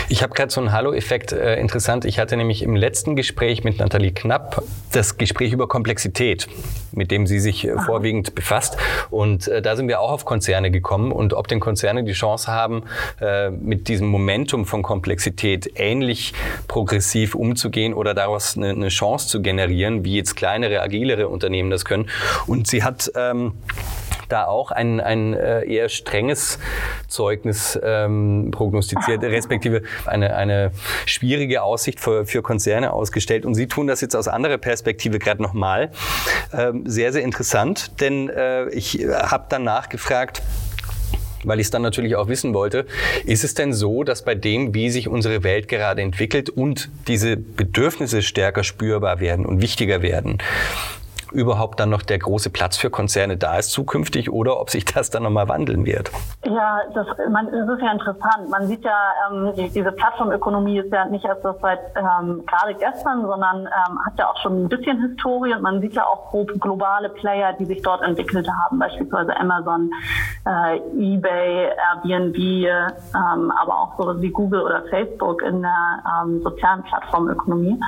Ich 0.07 0.21
habe 0.21 0.33
gerade 0.33 0.51
so 0.51 0.61
einen 0.61 0.71
Hallo-Effekt 0.71 1.31
äh, 1.31 1.59
interessant. 1.59 2.05
Ich 2.05 2.19
hatte 2.19 2.37
nämlich 2.37 2.61
im 2.61 2.75
letzten 2.75 3.15
Gespräch 3.15 3.40
mit 3.41 3.79
Nathalie 3.79 4.11
Knapp 4.11 4.61
das 4.91 5.17
Gespräch 5.17 5.51
über 5.51 5.67
Komplexität, 5.67 6.47
mit 6.91 7.09
dem 7.09 7.25
sie 7.25 7.39
sich 7.39 7.65
äh, 7.67 7.75
vorwiegend 7.79 8.35
befasst. 8.35 8.77
Und 9.09 9.47
äh, 9.47 9.63
da 9.63 9.75
sind 9.75 9.87
wir 9.87 9.99
auch 9.99 10.11
auf 10.11 10.25
Konzerne 10.25 10.69
gekommen 10.69 11.11
und 11.11 11.33
ob 11.33 11.47
denn 11.47 11.59
Konzerne 11.59 12.03
die 12.03 12.11
Chance 12.11 12.51
haben, 12.51 12.83
äh, 13.19 13.49
mit 13.49 13.87
diesem 13.87 14.07
Momentum 14.07 14.67
von 14.67 14.83
Komplexität 14.83 15.71
ähnlich 15.75 16.33
progressiv 16.67 17.33
umzugehen 17.33 17.95
oder 17.95 18.13
daraus 18.13 18.55
eine, 18.55 18.69
eine 18.69 18.89
Chance 18.89 19.27
zu 19.27 19.41
generieren, 19.41 20.05
wie 20.05 20.17
jetzt 20.17 20.35
kleinere, 20.35 20.81
agilere 20.81 21.27
Unternehmen 21.27 21.71
das 21.71 21.83
können. 21.83 22.09
Und 22.45 22.67
sie 22.67 22.83
hat 22.83 23.11
ähm, 23.15 23.53
da 24.31 24.45
auch 24.45 24.71
ein, 24.71 24.99
ein 24.99 25.33
äh, 25.33 25.63
eher 25.63 25.89
strenges 25.89 26.59
Zeugnis 27.07 27.79
ähm, 27.83 28.49
prognostiziert, 28.51 29.23
respektive 29.23 29.83
eine, 30.05 30.35
eine 30.35 30.71
schwierige 31.05 31.63
Aussicht 31.63 31.99
für, 31.99 32.25
für 32.25 32.41
Konzerne 32.41 32.93
ausgestellt. 32.93 33.45
Und 33.45 33.55
Sie 33.55 33.67
tun 33.67 33.87
das 33.87 34.01
jetzt 34.01 34.15
aus 34.15 34.27
anderer 34.27 34.57
Perspektive 34.57 35.19
gerade 35.19 35.41
nochmal. 35.41 35.91
Ähm, 36.53 36.83
sehr, 36.85 37.11
sehr 37.13 37.23
interessant, 37.23 38.01
denn 38.01 38.29
äh, 38.29 38.69
ich 38.69 39.05
habe 39.05 39.45
dann 39.49 39.63
nachgefragt, 39.63 40.41
weil 41.43 41.59
ich 41.59 41.67
es 41.67 41.71
dann 41.71 41.81
natürlich 41.81 42.15
auch 42.15 42.27
wissen 42.27 42.53
wollte. 42.53 42.85
Ist 43.25 43.43
es 43.43 43.53
denn 43.53 43.73
so, 43.73 44.03
dass 44.03 44.23
bei 44.23 44.35
dem, 44.35 44.73
wie 44.73 44.89
sich 44.89 45.07
unsere 45.07 45.43
Welt 45.43 45.67
gerade 45.67 46.01
entwickelt 46.01 46.49
und 46.49 46.89
diese 47.07 47.37
Bedürfnisse 47.37 48.21
stärker 48.21 48.63
spürbar 48.63 49.19
werden 49.19 49.45
und 49.45 49.61
wichtiger 49.61 50.01
werden, 50.01 50.37
überhaupt 51.31 51.79
dann 51.79 51.89
noch 51.89 52.01
der 52.01 52.19
große 52.19 52.49
Platz 52.49 52.77
für 52.77 52.89
Konzerne 52.89 53.37
da 53.37 53.57
ist 53.57 53.71
zukünftig 53.71 54.31
oder 54.31 54.59
ob 54.59 54.69
sich 54.69 54.85
das 54.85 55.09
dann 55.09 55.23
nochmal 55.23 55.47
wandeln 55.47 55.85
wird. 55.85 56.11
Ja, 56.45 56.79
das, 56.93 57.07
man, 57.29 57.45
das 57.51 57.69
ist 57.69 57.81
ja 57.81 57.91
interessant. 57.91 58.49
Man 58.49 58.67
sieht 58.67 58.83
ja, 58.83 59.13
ähm, 59.29 59.53
die, 59.55 59.69
diese 59.69 59.91
Plattformökonomie 59.91 60.79
ist 60.79 60.91
ja 60.91 61.05
nicht 61.05 61.25
erst 61.25 61.43
seit 61.61 61.79
ähm, 61.95 62.43
gerade 62.45 62.75
gestern, 62.75 63.21
sondern 63.25 63.65
ähm, 63.65 63.99
hat 64.05 64.13
ja 64.17 64.29
auch 64.29 64.37
schon 64.41 64.65
ein 64.65 64.69
bisschen 64.69 65.01
Historie 65.01 65.53
und 65.53 65.61
man 65.61 65.81
sieht 65.81 65.93
ja 65.93 66.05
auch 66.05 66.31
globale 66.59 67.09
Player, 67.09 67.53
die 67.53 67.65
sich 67.65 67.81
dort 67.81 68.01
entwickelt 68.01 68.47
haben, 68.63 68.79
beispielsweise 68.79 69.35
Amazon, 69.37 69.91
äh, 70.45 70.77
eBay, 70.97 71.69
Airbnb, 72.03 72.37
ähm, 72.37 73.51
aber 73.61 73.79
auch 73.79 73.97
so 73.97 74.21
wie 74.21 74.29
Google 74.29 74.61
oder 74.61 74.83
Facebook 74.89 75.41
in 75.41 75.61
der 75.61 76.03
ähm, 76.23 76.41
sozialen 76.41 76.83
Plattformökonomie. 76.83 77.79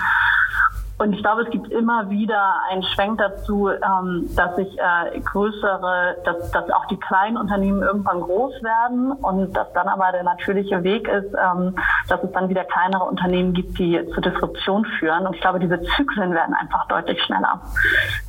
Und 1.04 1.12
ich 1.12 1.22
glaube, 1.22 1.42
es 1.42 1.50
gibt 1.50 1.70
immer 1.70 2.10
wieder 2.10 2.62
einen 2.72 2.82
Schwenk 2.82 3.18
dazu, 3.18 3.70
ähm, 3.70 4.30
dass 4.38 4.56
sich 4.56 4.70
äh, 4.80 5.20
größere, 5.20 6.16
dass, 6.24 6.50
dass 6.52 6.70
auch 6.72 6.86
die 6.86 6.98
kleinen 6.98 7.36
Unternehmen 7.36 7.82
irgendwann 7.82 8.22
groß 8.22 8.64
werden 8.64 9.12
und 9.12 9.52
dass 9.52 9.68
dann 9.74 9.90
aber 9.90 10.14
der 10.14 10.24
natürliche 10.24 10.82
Weg 10.84 11.10
ist, 11.10 11.34
ähm, 11.34 11.76
dass 12.08 12.24
es 12.24 12.32
dann 12.32 12.48
wieder 12.48 12.64
kleinere 12.64 13.04
Unternehmen 13.04 13.54
gibt, 13.54 13.78
die 13.78 14.00
zur 14.14 14.24
Disruption 14.24 14.86
führen. 14.98 15.28
Und 15.28 15.36
ich 15.36 15.42
glaube, 15.42 15.60
diese 15.60 15.82
Zyklen 15.98 16.34
werden 16.34 16.56
einfach 16.56 16.88
deutlich 16.88 17.22
schneller. 17.24 17.60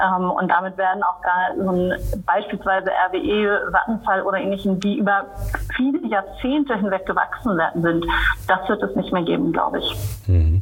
Ähm, 0.02 0.32
und 0.32 0.48
damit 0.50 0.76
werden 0.76 1.04
auch 1.04 1.22
da 1.22 1.54
so 1.56 1.70
ein, 1.70 1.94
beispielsweise 2.26 2.90
RWE, 2.90 3.70
Vattenfall 3.70 4.22
oder 4.22 4.38
ähnlichen, 4.38 4.80
die 4.80 4.98
über 4.98 5.26
viele 5.76 6.04
Jahrzehnte 6.08 6.74
hinweg 6.74 7.06
gewachsen 7.06 7.56
sind, 7.76 8.04
das 8.48 8.68
wird 8.68 8.82
es 8.82 8.96
nicht 8.96 9.12
mehr 9.12 9.22
geben, 9.22 9.52
glaube 9.52 9.78
ich. 9.78 9.96
Mhm. 10.26 10.60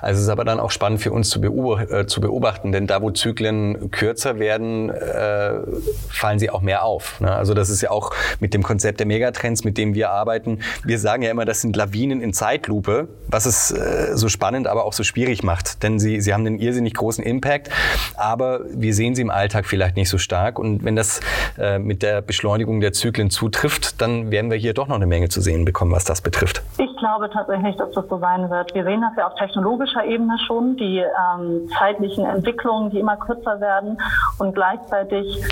Also 0.00 0.18
es 0.18 0.24
ist 0.24 0.30
aber 0.30 0.44
dann 0.44 0.60
auch 0.60 0.70
spannend 0.70 1.00
für 1.00 1.12
uns 1.12 1.30
zu, 1.30 1.40
äh, 1.40 2.04
beobachten, 2.20 2.72
denn 2.72 2.86
da, 2.86 3.02
wo 3.02 3.10
Zyklen 3.10 3.90
kürzer 3.90 4.38
werden, 4.38 4.90
äh, 4.90 5.60
fallen 6.08 6.38
sie 6.38 6.50
auch 6.50 6.60
mehr 6.60 6.84
auf. 6.84 7.20
Ne? 7.20 7.32
Also 7.32 7.54
das 7.54 7.70
ist 7.70 7.80
ja 7.80 7.90
auch 7.90 8.12
mit 8.40 8.54
dem 8.54 8.62
Konzept 8.62 9.00
der 9.00 9.06
Megatrends, 9.06 9.64
mit 9.64 9.78
dem 9.78 9.94
wir 9.94 10.10
arbeiten. 10.10 10.60
Wir 10.84 10.98
sagen 10.98 11.22
ja 11.22 11.30
immer, 11.30 11.44
das 11.44 11.60
sind 11.60 11.76
Lawinen 11.76 12.20
in 12.20 12.32
Zeitlupe, 12.32 13.08
was 13.28 13.46
es 13.46 13.70
äh, 13.70 14.16
so 14.16 14.28
spannend, 14.28 14.66
aber 14.66 14.84
auch 14.84 14.92
so 14.92 15.02
schwierig 15.02 15.42
macht. 15.42 15.82
Denn 15.82 15.98
sie, 15.98 16.20
sie 16.20 16.34
haben 16.34 16.46
einen 16.46 16.58
irrsinnig 16.58 16.94
großen 16.94 17.24
Impact, 17.24 17.70
aber 18.16 18.60
wir 18.70 18.94
sehen 18.94 19.14
sie 19.14 19.22
im 19.22 19.30
Alltag 19.30 19.66
vielleicht 19.66 19.96
nicht 19.96 20.08
so 20.08 20.18
stark. 20.18 20.58
Und 20.58 20.84
wenn 20.84 20.96
das 20.96 21.20
äh, 21.58 21.78
mit 21.78 22.02
der 22.02 22.22
Beschleunigung 22.22 22.80
der 22.80 22.92
Zyklen 22.92 23.30
zutrifft, 23.30 24.00
dann 24.00 24.30
werden 24.30 24.50
wir 24.50 24.58
hier 24.58 24.74
doch 24.74 24.88
noch 24.88 24.96
eine 24.96 25.06
Menge 25.06 25.28
zu 25.28 25.40
sehen 25.40 25.64
bekommen, 25.64 25.92
was 25.92 26.04
das 26.04 26.20
betrifft. 26.20 26.62
Ich 26.78 26.89
glaube 27.00 27.28
tatsächlich, 27.30 27.76
dass 27.76 27.90
das 27.90 28.06
so 28.08 28.18
sein 28.18 28.48
wird. 28.48 28.72
Wir 28.74 28.84
sehen 28.84 29.00
das 29.00 29.16
ja 29.16 29.26
auf 29.26 29.34
technologischer 29.34 30.04
Ebene 30.04 30.38
schon, 30.46 30.76
die 30.76 30.98
ähm, 30.98 31.68
zeitlichen 31.76 32.24
Entwicklungen, 32.24 32.90
die 32.90 33.00
immer 33.00 33.16
kürzer 33.16 33.60
werden 33.60 33.98
und 34.38 34.54
gleichzeitig 34.54 35.44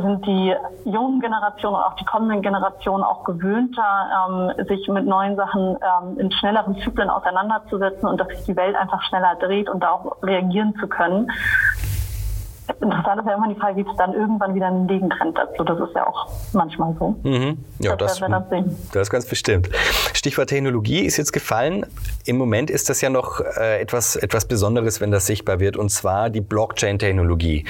sind 0.00 0.26
die 0.26 0.54
jungen 0.84 1.20
Generationen 1.20 1.76
und 1.76 1.82
auch 1.82 1.94
die 1.94 2.04
kommenden 2.04 2.42
Generationen 2.42 3.04
auch 3.04 3.24
gewöhnter, 3.24 4.08
ähm, 4.28 4.66
sich 4.66 4.88
mit 4.88 5.06
neuen 5.06 5.36
Sachen 5.36 5.76
ähm, 5.76 6.18
in 6.18 6.30
schnelleren 6.32 6.76
Zyklen 6.78 7.10
auseinanderzusetzen 7.10 8.08
und 8.08 8.20
dass 8.20 8.28
sich 8.28 8.44
die 8.44 8.56
Welt 8.56 8.76
einfach 8.76 9.02
schneller 9.02 9.36
dreht 9.36 9.68
und 9.68 9.82
da 9.82 9.92
auch 9.92 10.16
reagieren 10.22 10.74
zu 10.80 10.88
können. 10.88 11.30
Interessant 12.66 13.20
ist 13.20 13.26
ja 13.26 13.34
immer 13.34 13.48
die 13.52 13.60
Frage, 13.60 13.76
gibt 13.76 13.90
es 13.90 13.96
dann 13.96 14.14
irgendwann 14.14 14.54
wieder 14.54 14.68
einen 14.68 14.86
Gegentrend 14.86 15.36
dazu? 15.36 15.64
Das 15.64 15.78
ist 15.80 15.94
ja 15.94 16.06
auch 16.06 16.30
manchmal 16.54 16.94
so. 16.98 17.14
Mhm. 17.22 17.58
Ja, 17.78 17.94
das, 17.94 18.18
das, 18.20 18.50
das 18.92 19.02
ist 19.02 19.10
ganz 19.10 19.26
bestimmt. 19.26 19.68
Stichwort 20.14 20.48
Technologie 20.48 21.00
ist 21.00 21.18
jetzt 21.18 21.32
gefallen. 21.32 21.84
Im 22.24 22.38
Moment 22.38 22.70
ist 22.70 22.88
das 22.88 23.02
ja 23.02 23.10
noch 23.10 23.40
äh, 23.40 23.80
etwas, 23.82 24.16
etwas 24.16 24.46
Besonderes, 24.46 25.02
wenn 25.02 25.10
das 25.10 25.26
sichtbar 25.26 25.60
wird, 25.60 25.76
und 25.76 25.90
zwar 25.90 26.30
die 26.30 26.40
Blockchain-Technologie. 26.40 27.66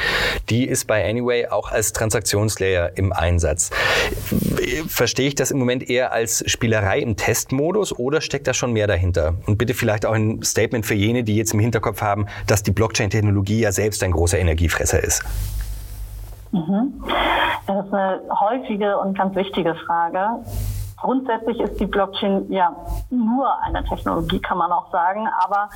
Die 0.48 0.64
ist 0.64 0.86
bei 0.86 1.08
Anyway 1.08 1.48
auch 1.48 1.72
als 1.72 1.92
Transaktionslayer 1.92 2.96
im 2.96 3.12
Einsatz. 3.12 3.70
Verstehe 4.86 5.26
ich 5.26 5.34
das 5.34 5.50
im 5.50 5.58
Moment 5.58 5.90
eher 5.90 6.12
als 6.12 6.44
Spielerei 6.48 7.00
im 7.00 7.16
Testmodus 7.16 7.92
oder 7.98 8.20
steckt 8.20 8.46
da 8.46 8.54
schon 8.54 8.72
mehr 8.72 8.86
dahinter? 8.86 9.34
Und 9.46 9.58
bitte 9.58 9.74
vielleicht 9.74 10.06
auch 10.06 10.12
ein 10.12 10.40
Statement 10.44 10.86
für 10.86 10.94
jene, 10.94 11.24
die 11.24 11.36
jetzt 11.36 11.52
im 11.52 11.58
Hinterkopf 11.58 12.00
haben, 12.00 12.26
dass 12.46 12.62
die 12.62 12.70
Blockchain-Technologie 12.70 13.60
ja 13.60 13.72
selbst 13.72 14.04
ein 14.04 14.12
großer 14.12 14.38
Energiefresser 14.38 14.83
ist. 14.92 15.22
Mhm. 16.52 17.02
Das 17.66 17.86
ist 17.86 17.92
eine 17.94 18.20
häufige 18.40 18.98
und 18.98 19.16
ganz 19.16 19.34
wichtige 19.34 19.74
Frage 19.74 20.44
Grundsätzlich 21.04 21.60
ist 21.60 21.78
die 21.78 21.84
Blockchain 21.84 22.50
ja 22.50 22.74
nur 23.10 23.46
eine 23.62 23.84
Technologie, 23.84 24.40
kann 24.40 24.56
man 24.56 24.72
auch 24.72 24.90
sagen, 24.90 25.28
aber 25.44 25.68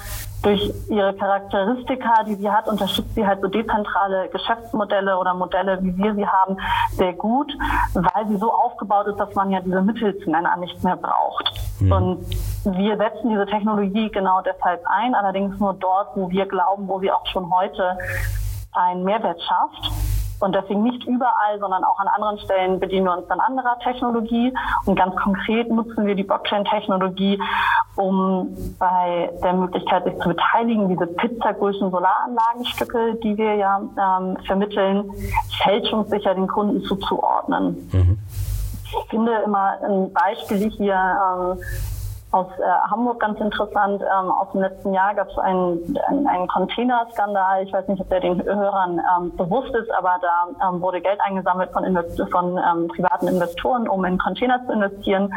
durch 0.43 0.73
ihre 0.89 1.13
Charakteristika, 1.13 2.23
die 2.27 2.37
sie 2.37 2.51
hat, 2.51 2.67
unterstützt 2.67 3.15
sie 3.15 3.27
halt 3.27 3.43
so 3.43 3.49
dezentrale 3.49 4.31
Geschäftsmodelle 4.31 5.19
oder 5.19 5.35
Modelle, 5.35 5.83
wie 5.83 5.95
wir 5.99 6.15
sie 6.15 6.27
haben, 6.27 6.57
sehr 6.93 7.13
gut, 7.13 7.53
weil 7.93 8.27
sie 8.29 8.39
so 8.39 8.51
aufgebaut 8.51 9.09
ist, 9.09 9.19
dass 9.19 9.35
man 9.35 9.51
ja 9.51 9.61
diese 9.61 9.83
Mittelsmänner 9.83 10.57
nicht 10.57 10.83
mehr 10.83 10.97
braucht. 10.97 11.53
Mhm. 11.81 11.93
Und 11.93 12.27
wir 12.65 12.97
setzen 12.97 13.29
diese 13.29 13.45
Technologie 13.45 14.11
genau 14.11 14.41
deshalb 14.41 14.81
ein, 14.87 15.15
allerdings 15.15 15.59
nur 15.59 15.75
dort, 15.75 16.17
wo 16.17 16.31
wir 16.31 16.47
glauben, 16.47 16.89
wo 16.89 17.01
sie 17.01 17.13
auch 17.13 17.27
schon 17.27 17.55
heute 17.55 17.99
einen 18.79 19.05
Mehrwert 19.05 19.41
schafft. 19.43 19.93
Und 20.41 20.55
deswegen 20.55 20.85
nicht 20.85 21.05
überall, 21.05 21.59
sondern 21.59 21.83
auch 21.83 21.99
an 21.99 22.07
anderen 22.07 22.39
Stellen 22.39 22.79
bedienen 22.79 23.07
wir 23.07 23.19
uns 23.19 23.27
dann 23.27 23.41
anderer 23.41 23.77
Technologie. 23.81 24.55
Und 24.87 24.97
ganz 24.97 25.17
konkret 25.17 25.69
nutzen 25.69 26.07
wir 26.07 26.15
die 26.15 26.23
Blockchain-Technologie, 26.23 27.41
um 27.97 28.57
bei 28.79 29.33
der 29.43 29.53
Möglichkeit, 29.55 30.05
sich 30.05 30.17
zu 30.21 30.29
beteiligen, 30.29 30.89
diese 30.89 31.09
Pizzagrößen 31.09 31.91
Solaranlagenstücke, 31.91 33.17
die 33.17 33.37
wir 33.37 33.57
ja 33.57 33.81
ähm, 33.81 34.37
vermitteln, 34.47 35.11
fälschungssicher 35.65 36.35
den 36.35 36.47
Kunden 36.47 36.85
zuzuordnen. 36.85 37.89
Mhm. 37.93 38.19
Ich 38.85 39.11
finde 39.11 39.33
immer 39.45 39.77
ein 39.83 40.13
Beispiel 40.13 40.71
hier, 40.71 40.95
ähm, 40.95 41.59
aus 42.31 42.47
äh, 42.59 42.91
Hamburg 42.91 43.21
ganz 43.21 43.41
interessant. 43.41 44.03
Ähm, 44.03 44.31
aus 44.31 44.53
dem 44.53 44.61
letzten 44.61 44.93
Jahr 44.93 45.15
gab 45.15 45.29
es 45.29 45.39
einen, 45.39 45.99
einen, 46.09 46.47
Containerskandal. 46.49 47.65
Ich 47.65 47.73
weiß 47.73 47.89
nicht, 47.89 48.01
ob 48.01 48.09
der 48.11 48.21
den 48.21 48.43
Hörern 48.45 49.01
ähm, 49.17 49.37
bewusst 49.37 49.75
ist, 49.75 49.91
aber 49.93 50.19
da 50.21 50.69
ähm, 50.69 50.81
wurde 50.83 51.01
Geld 51.01 51.19
eingesammelt 51.23 51.71
von, 51.73 51.85
Invest 51.85 52.21
von 52.31 52.59
ähm, 52.59 52.89
privaten 52.89 53.29
Investoren, 53.29 53.89
um 53.89 54.05
in 54.05 54.19
Container 54.19 54.61
zu 54.67 54.73
investieren. 54.73 55.33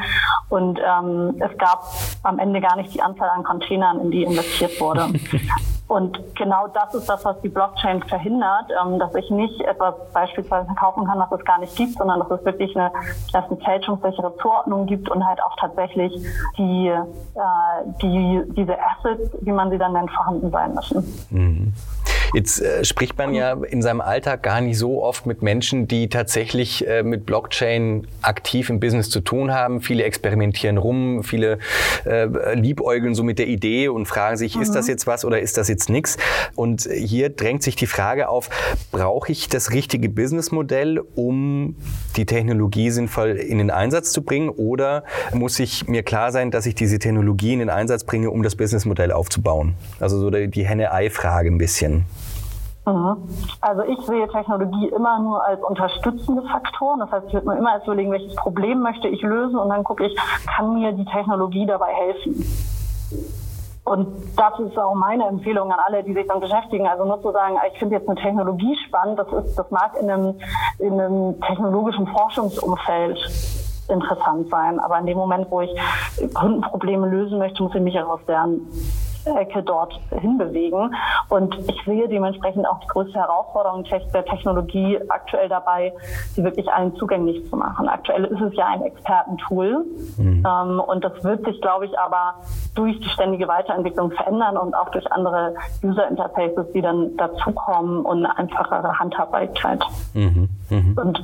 Und 0.50 0.80
ähm, 0.80 1.36
es 1.40 1.58
gab 1.58 1.84
am 2.24 2.40
Ende 2.40 2.60
gar 2.60 2.76
nicht 2.76 2.94
die 2.94 3.02
Anzahl 3.02 3.30
an 3.30 3.44
Containern, 3.44 4.02
in 4.02 4.12
die 4.12 4.24
investiert 4.24 4.80
wurde. 4.82 5.08
Und 5.92 6.18
genau 6.38 6.68
das 6.70 6.94
ist 6.96 7.10
das, 7.10 7.26
was 7.26 7.42
die 7.42 7.50
Blockchain 7.50 8.02
verhindert, 8.04 8.68
ähm, 8.82 8.98
dass 8.98 9.14
ich 9.14 9.30
nicht 9.30 9.60
etwas 9.60 9.94
beispielsweise 10.14 10.74
kaufen 10.80 11.06
kann, 11.06 11.20
was 11.20 11.38
es 11.38 11.44
gar 11.44 11.60
nicht 11.60 11.76
gibt, 11.76 11.98
sondern 11.98 12.22
dass 12.22 12.32
es 12.32 12.46
wirklich 12.46 12.74
eine, 12.78 12.94
dass 13.34 13.44
eine 13.52 13.58
fälschungssichere 13.58 14.34
Zuordnung 14.38 14.86
gibt 14.86 15.10
und 15.10 15.28
halt 15.28 15.44
auch 15.44 15.54
tatsächlich 15.60 16.14
die, 16.58 16.88
äh, 16.88 17.02
die, 18.02 18.42
diese 18.56 18.78
Assets, 18.80 19.36
wie 19.42 19.52
man 19.52 19.70
sie 19.70 19.78
dann 19.78 19.92
nennt, 19.92 20.10
vorhanden 20.12 20.50
sein 20.50 20.74
müssen. 20.74 21.28
Mhm. 21.30 21.74
Jetzt 22.34 22.62
äh, 22.62 22.86
spricht 22.86 23.18
man 23.18 23.34
ja 23.34 23.54
in 23.54 23.82
seinem 23.82 24.02
Alltag 24.02 24.44
gar 24.44 24.62
nicht 24.62 24.78
so 24.78 25.04
oft 25.04 25.26
mit 25.26 25.42
Menschen, 25.42 25.88
die 25.88 26.08
tatsächlich 26.08 26.88
äh, 26.88 27.04
mit 27.04 27.26
Blockchain 27.26 28.08
aktiv 28.22 28.70
im 28.70 28.80
Business 28.80 29.10
zu 29.10 29.20
tun 29.22 29.52
haben. 29.52 29.82
Viele 29.82 30.04
experimentieren 30.04 30.78
rum, 30.78 31.24
viele 31.24 31.60
äh, 32.06 32.56
liebäugeln 32.56 33.16
so 33.16 33.24
mit 33.24 33.40
der 33.40 33.48
Idee 33.48 33.90
und 33.90 34.06
fragen 34.06 34.38
sich, 34.38 34.56
mhm. 34.56 34.62
ist 34.62 34.76
das 34.76 34.86
mhm. 34.86 34.92
jetzt 34.92 35.08
was 35.08 35.26
oder 35.26 35.42
ist 35.42 35.58
das 35.58 35.68
jetzt 35.68 35.90
nichts? 35.90 36.18
Und 36.56 36.88
hier 36.92 37.30
drängt 37.30 37.64
sich 37.64 37.76
die 37.76 37.88
Frage 37.88 38.30
auf, 38.30 38.50
brauche 38.92 39.32
ich 39.32 39.50
das 39.50 39.72
richtige 39.72 40.10
Businessmodell, 40.10 41.02
um 41.16 41.76
die 42.16 42.26
Technologie 42.26 42.92
sinnvoll 42.92 43.32
in 43.32 43.58
den 43.58 43.72
Einsatz 43.72 44.12
zu 44.12 44.22
bringen 44.24 44.50
oder 44.50 45.04
muss 45.34 45.60
ich 45.60 45.88
mir 45.88 46.04
klar 46.04 46.32
sein, 46.32 46.52
dass 46.52 46.66
ich 46.66 46.76
diese 46.76 47.00
Technologie 47.00 47.54
in 47.54 47.60
den 47.60 47.70
Einsatz 47.70 48.04
bringe, 48.04 48.30
um 48.32 48.44
das 48.44 48.56
Businessmodell 48.56 49.12
aufzubauen? 49.12 49.76
Also 50.00 50.20
so 50.20 50.30
die 50.30 50.66
Henne-Ei-Frage 50.66 51.50
ein 51.50 51.58
bisschen. 51.58 52.06
Mhm. 52.86 53.30
Also 53.62 53.84
ich 53.84 54.00
sehe 54.06 54.28
Technologie 54.28 54.88
immer 54.88 55.20
nur 55.20 55.46
als 55.46 55.62
unterstützende 55.62 56.42
Faktor. 56.44 56.98
Das 57.00 57.12
heißt, 57.12 57.28
ich 57.28 57.34
würde 57.34 57.48
mir 57.48 57.58
immer 57.58 57.74
erst 57.74 57.86
überlegen, 57.86 58.12
welches 58.12 58.36
Problem 58.36 58.82
möchte 58.82 59.08
ich 59.08 59.22
lösen 59.22 59.58
und 59.58 59.70
dann 59.70 59.84
gucke 59.84 60.06
ich, 60.06 60.16
kann 60.48 60.74
mir 60.74 60.92
die 60.92 61.06
Technologie 61.06 61.66
dabei 61.66 61.94
helfen. 61.94 62.44
Und 63.84 64.08
das 64.38 64.60
ist 64.60 64.78
auch 64.78 64.96
meine 64.96 65.28
Empfehlung 65.28 65.72
an 65.72 65.80
alle, 65.86 66.04
die 66.04 66.14
sich 66.14 66.28
dann 66.28 66.40
beschäftigen. 66.40 66.88
Also 66.88 67.04
nur 67.06 67.22
zu 67.22 67.32
sagen, 67.32 67.56
ich 67.72 67.78
finde 67.80 67.96
jetzt 67.96 68.08
eine 68.08 68.20
Technologie 68.20 68.76
spannend, 68.88 69.20
das 69.20 69.28
ist, 69.32 69.56
das 69.56 69.70
mag 69.72 69.96
in 70.00 70.10
einem, 70.10 70.40
in 70.80 71.00
einem 71.00 71.40
technologischen 71.42 72.08
Forschungsumfeld 72.08 73.18
interessant 73.90 74.50
sein. 74.50 74.80
Aber 74.80 75.00
in 75.00 75.06
dem 75.06 75.18
Moment, 75.18 75.50
wo 75.50 75.62
ich 75.62 75.72
Kundenprobleme 76.34 77.08
lösen 77.08 77.38
möchte, 77.38 77.62
muss 77.62 77.76
ich 77.76 77.82
mich 77.82 78.00
auch 78.00 78.10
aus 78.10 78.26
deren 78.28 78.62
Ecke 79.26 79.64
dort 79.64 80.00
hinbewegen. 80.10 80.96
Und 81.30 81.56
ich 81.58 81.84
sehe 81.86 82.08
dementsprechend 82.08 82.68
auch 82.68 82.80
die 82.80 82.88
größte 82.88 83.20
Herausforderung 83.20 83.84
der 83.84 84.26
Technologie 84.26 85.00
aktuell 85.10 85.50
dabei, 85.50 85.94
sie 86.34 86.44
wirklich 86.44 86.72
allen 86.72 86.96
zugänglich 86.96 87.48
zu 87.50 87.56
machen. 87.56 87.88
Aktuell 87.88 88.26
ist 88.26 88.42
es 88.42 88.56
ja 88.56 88.68
ein 88.68 88.84
Expertentool 88.84 89.86
mhm. 90.18 90.46
ähm, 90.46 90.80
und 90.80 91.04
das 91.04 91.24
wird 91.24 91.46
sich, 91.46 91.60
glaube 91.62 91.86
ich, 91.86 92.00
aber 92.00 92.36
durch 92.76 93.00
die 93.00 93.10
ständige 93.10 93.48
Weiterentwicklung 93.48 94.12
verändern 94.12 94.58
und 94.58 94.74
auch 94.74 94.90
durch 94.90 95.10
andere 95.12 95.56
User 95.84 96.08
Interfaces, 96.08 96.72
die 96.74 96.82
dann 96.82 97.16
dazukommen 97.18 98.06
und 98.06 98.26
eine 98.26 98.38
einfachere 98.38 98.98
Handhabbarkeit. 99.00 99.84
Mhm. 100.14 100.50
Mhm. 100.70 100.98
Und 100.98 101.24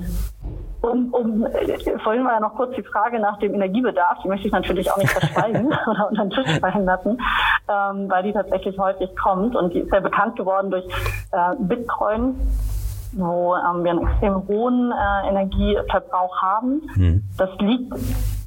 um, 0.89 1.13
um, 1.13 1.45
äh, 1.45 2.00
vorhin 2.04 2.23
war 2.26 2.34
ja 2.34 2.39
noch 2.39 2.56
kurz 2.56 2.76
die 2.76 2.84
Frage 2.84 3.19
nach 3.19 3.38
dem 3.39 3.54
Energiebedarf, 3.54 4.19
die 4.23 4.28
möchte 4.28 4.47
ich 4.47 4.54
natürlich 4.54 4.91
auch 4.91 4.97
nicht 4.97 5.12
verschweigen 5.12 5.67
oder 5.88 6.10
unter 6.10 6.26
den 6.26 6.32
Tisch 6.32 6.60
fallen 6.60 6.86
lassen, 6.86 7.17
ähm, 7.67 8.10
weil 8.10 8.23
die 8.23 8.34
tatsächlich 8.34 8.78
häufig 8.78 9.15
kommt 9.15 9.56
und 9.56 9.73
die 9.73 9.80
ist 9.80 9.91
ja 9.91 10.00
bekannt 10.00 10.36
geworden 10.36 10.71
durch 10.71 10.86
äh, 11.32 11.56
Bitcoin 11.60 12.36
wo 13.13 13.56
ähm, 13.56 13.84
wir 13.84 13.91
einen 13.91 14.08
extrem 14.08 14.47
hohen 14.47 14.91
äh, 14.91 15.30
Energieverbrauch 15.30 16.41
haben. 16.41 16.82
Mhm. 16.95 17.23
Das 17.38 17.50
liegt 17.60 17.93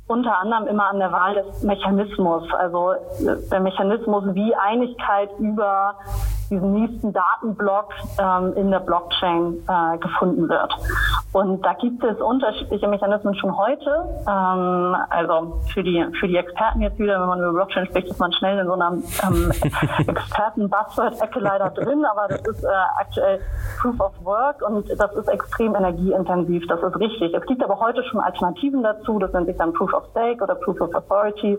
unter 0.07 0.39
anderem 0.39 0.67
immer 0.67 0.89
an 0.91 0.99
der 0.99 1.13
Wahl 1.13 1.35
des 1.35 1.63
Mechanismus, 1.63 2.43
also 2.59 2.93
äh, 2.93 3.37
der 3.51 3.61
Mechanismus, 3.61 4.25
wie 4.35 4.55
Einigkeit 4.55 5.31
über 5.39 5.95
diesen 6.51 6.73
nächsten 6.73 7.13
Datenblock 7.13 7.95
ähm, 8.19 8.53
in 8.57 8.71
der 8.71 8.81
Blockchain 8.81 9.63
äh, 9.69 9.99
gefunden 9.99 10.49
wird. 10.49 10.73
Und 11.33 11.65
da 11.65 11.75
gibt 11.75 12.03
es 12.03 12.21
unterschiedliche 12.21 12.89
Mechanismen 12.89 13.35
schon 13.37 13.57
heute. 13.57 14.05
Ähm, 14.29 14.97
also 15.09 15.61
für 15.73 15.83
die, 15.83 16.05
für 16.19 16.27
die 16.27 16.37
Experten 16.37 16.81
jetzt 16.81 16.99
wieder, 16.99 17.21
wenn 17.21 17.29
man 17.29 17.39
über 17.39 17.53
Blockchain 17.53 17.87
spricht, 17.87 18.09
ist 18.09 18.19
man 18.19 18.33
schnell 18.33 18.59
in 18.59 18.67
so 18.67 18.73
einer 18.75 18.93
ähm, 19.29 19.51
Experten-Buzzword-Ecke 20.09 21.39
leider 21.39 21.71
drin, 21.71 22.05
aber 22.05 22.29
das 22.29 22.41
ist 22.47 22.65
äh, 22.65 22.69
aktuell 22.99 23.41
Proof 23.81 24.01
of 24.01 24.13
Work 24.25 24.63
und 24.63 24.89
das 24.99 25.13
ist 25.15 25.29
extrem 25.29 25.75
energieintensiv, 25.75 26.67
das 26.67 26.83
ist 26.83 26.99
richtig. 26.99 27.33
Es 27.33 27.47
gibt 27.47 27.63
aber 27.63 27.79
heute 27.79 28.03
schon 28.05 28.21
Alternativen 28.21 28.83
dazu, 28.83 29.19
das 29.19 29.33
nennt 29.33 29.47
sich 29.47 29.57
dann 29.57 29.73
Proof 29.73 29.93
of 29.95 30.05
Stake 30.11 30.43
oder 30.43 30.57
Proof 30.57 30.81
of 30.81 30.95
Authority, 30.95 31.59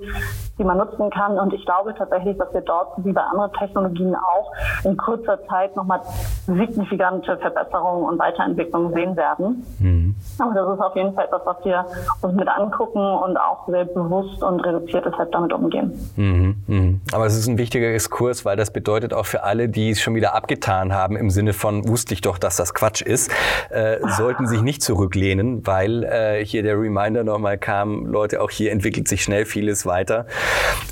die 0.58 0.64
man 0.64 0.78
nutzen 0.78 1.10
kann. 1.10 1.40
Und 1.40 1.54
ich 1.54 1.66
glaube 1.66 1.94
tatsächlich, 1.96 2.38
dass 2.38 2.54
wir 2.54 2.62
dort, 2.62 2.94
wie 3.04 3.12
bei 3.12 3.22
anderen 3.22 3.52
Technologien 3.54 4.16
auch, 4.16 4.52
in 4.84 4.98
kurzer 4.98 5.40
Zeit 5.48 5.76
nochmal 5.76 6.02
signifikante 6.46 7.38
Verbesserungen 7.38 8.06
und 8.06 8.20
Weiterentwicklungen 8.20 8.94
sehen 8.94 9.16
werden. 9.16 9.66
Mhm. 9.80 10.16
Aber 10.40 10.54
das 10.54 10.74
ist 10.74 10.82
auf 10.82 10.96
jeden 10.96 11.14
Fall 11.14 11.26
etwas, 11.26 11.42
was 11.46 11.66
wir 11.66 11.86
uns 12.22 12.36
mit 12.36 12.48
angucken 12.48 13.00
und 13.00 13.38
auch 13.38 13.68
sehr 13.68 13.86
bewusst 13.86 14.44
und 14.44 14.60
reduziert 14.60 15.06
deshalb 15.06 15.32
damit 15.32 15.54
umgehen. 15.54 15.94
Mhm. 16.16 16.56
Mhm. 16.68 17.02
Aber 17.14 17.26
es 17.26 17.38
ist 17.38 17.48
ein 17.48 17.58
wichtiger 17.58 17.88
Exkurs, 17.94 18.46
weil 18.46 18.58
das 18.58 18.72
bedeutet 18.72 19.14
auch 19.14 19.26
für 19.26 19.44
alle, 19.44 19.70
die 19.70 19.92
es 19.92 20.02
schon 20.02 20.16
wieder 20.16 20.36
abgetan 20.36 20.94
haben, 20.94 21.16
im 21.16 21.30
Sinne 21.30 21.54
von, 21.54 21.88
wusste 21.88 22.14
ich 22.14 22.22
doch, 22.22 22.38
dass 22.38 22.56
das 22.56 22.74
Quatsch 22.74 23.02
ist, 23.02 23.32
äh, 23.70 23.98
sollten 24.08 24.48
sich 24.48 24.62
nicht 24.62 24.82
zurücklehnen, 24.82 25.66
weil 25.66 26.04
äh, 26.04 26.46
hier 26.46 26.64
der 26.64 26.80
Reminder 26.80 27.24
nochmal 27.24 27.58
kam, 27.58 28.06
Leute, 28.06 28.42
auch 28.42 28.52
hier 28.52 28.72
entwickelt 28.72 29.08
sich 29.08 29.24
schnell 29.24 29.46
vieles 29.46 29.86
weiter. 29.86 30.26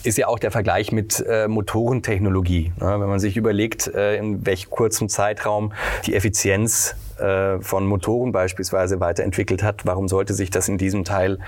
Ist 0.04 0.17
ja 0.17 0.28
auch 0.28 0.39
der 0.39 0.52
Vergleich 0.52 0.91
mit 0.91 1.24
äh, 1.28 1.48
Motorentechnologie. 1.48 2.72
Ne? 2.80 3.00
Wenn 3.00 3.10
man 3.10 3.19
sich 3.19 3.38
überlegt, 3.38 3.88
äh, 3.88 4.17
in 4.17 4.45
welch 4.45 4.69
kurzem 4.69 5.10
Zeitraum 5.10 5.74
die 6.06 6.15
Effizienz 6.15 6.95
äh, 7.19 7.60
von 7.60 7.86
Motoren 7.86 8.32
beispielsweise 8.32 9.00
weiterentwickelt 9.00 9.63
hat, 9.63 9.86
warum 9.86 10.08
sollte 10.08 10.34
sich 10.34 10.50
das 10.50 10.69
in 10.69 10.78
diesem 10.78 11.04
Teil 11.04 11.39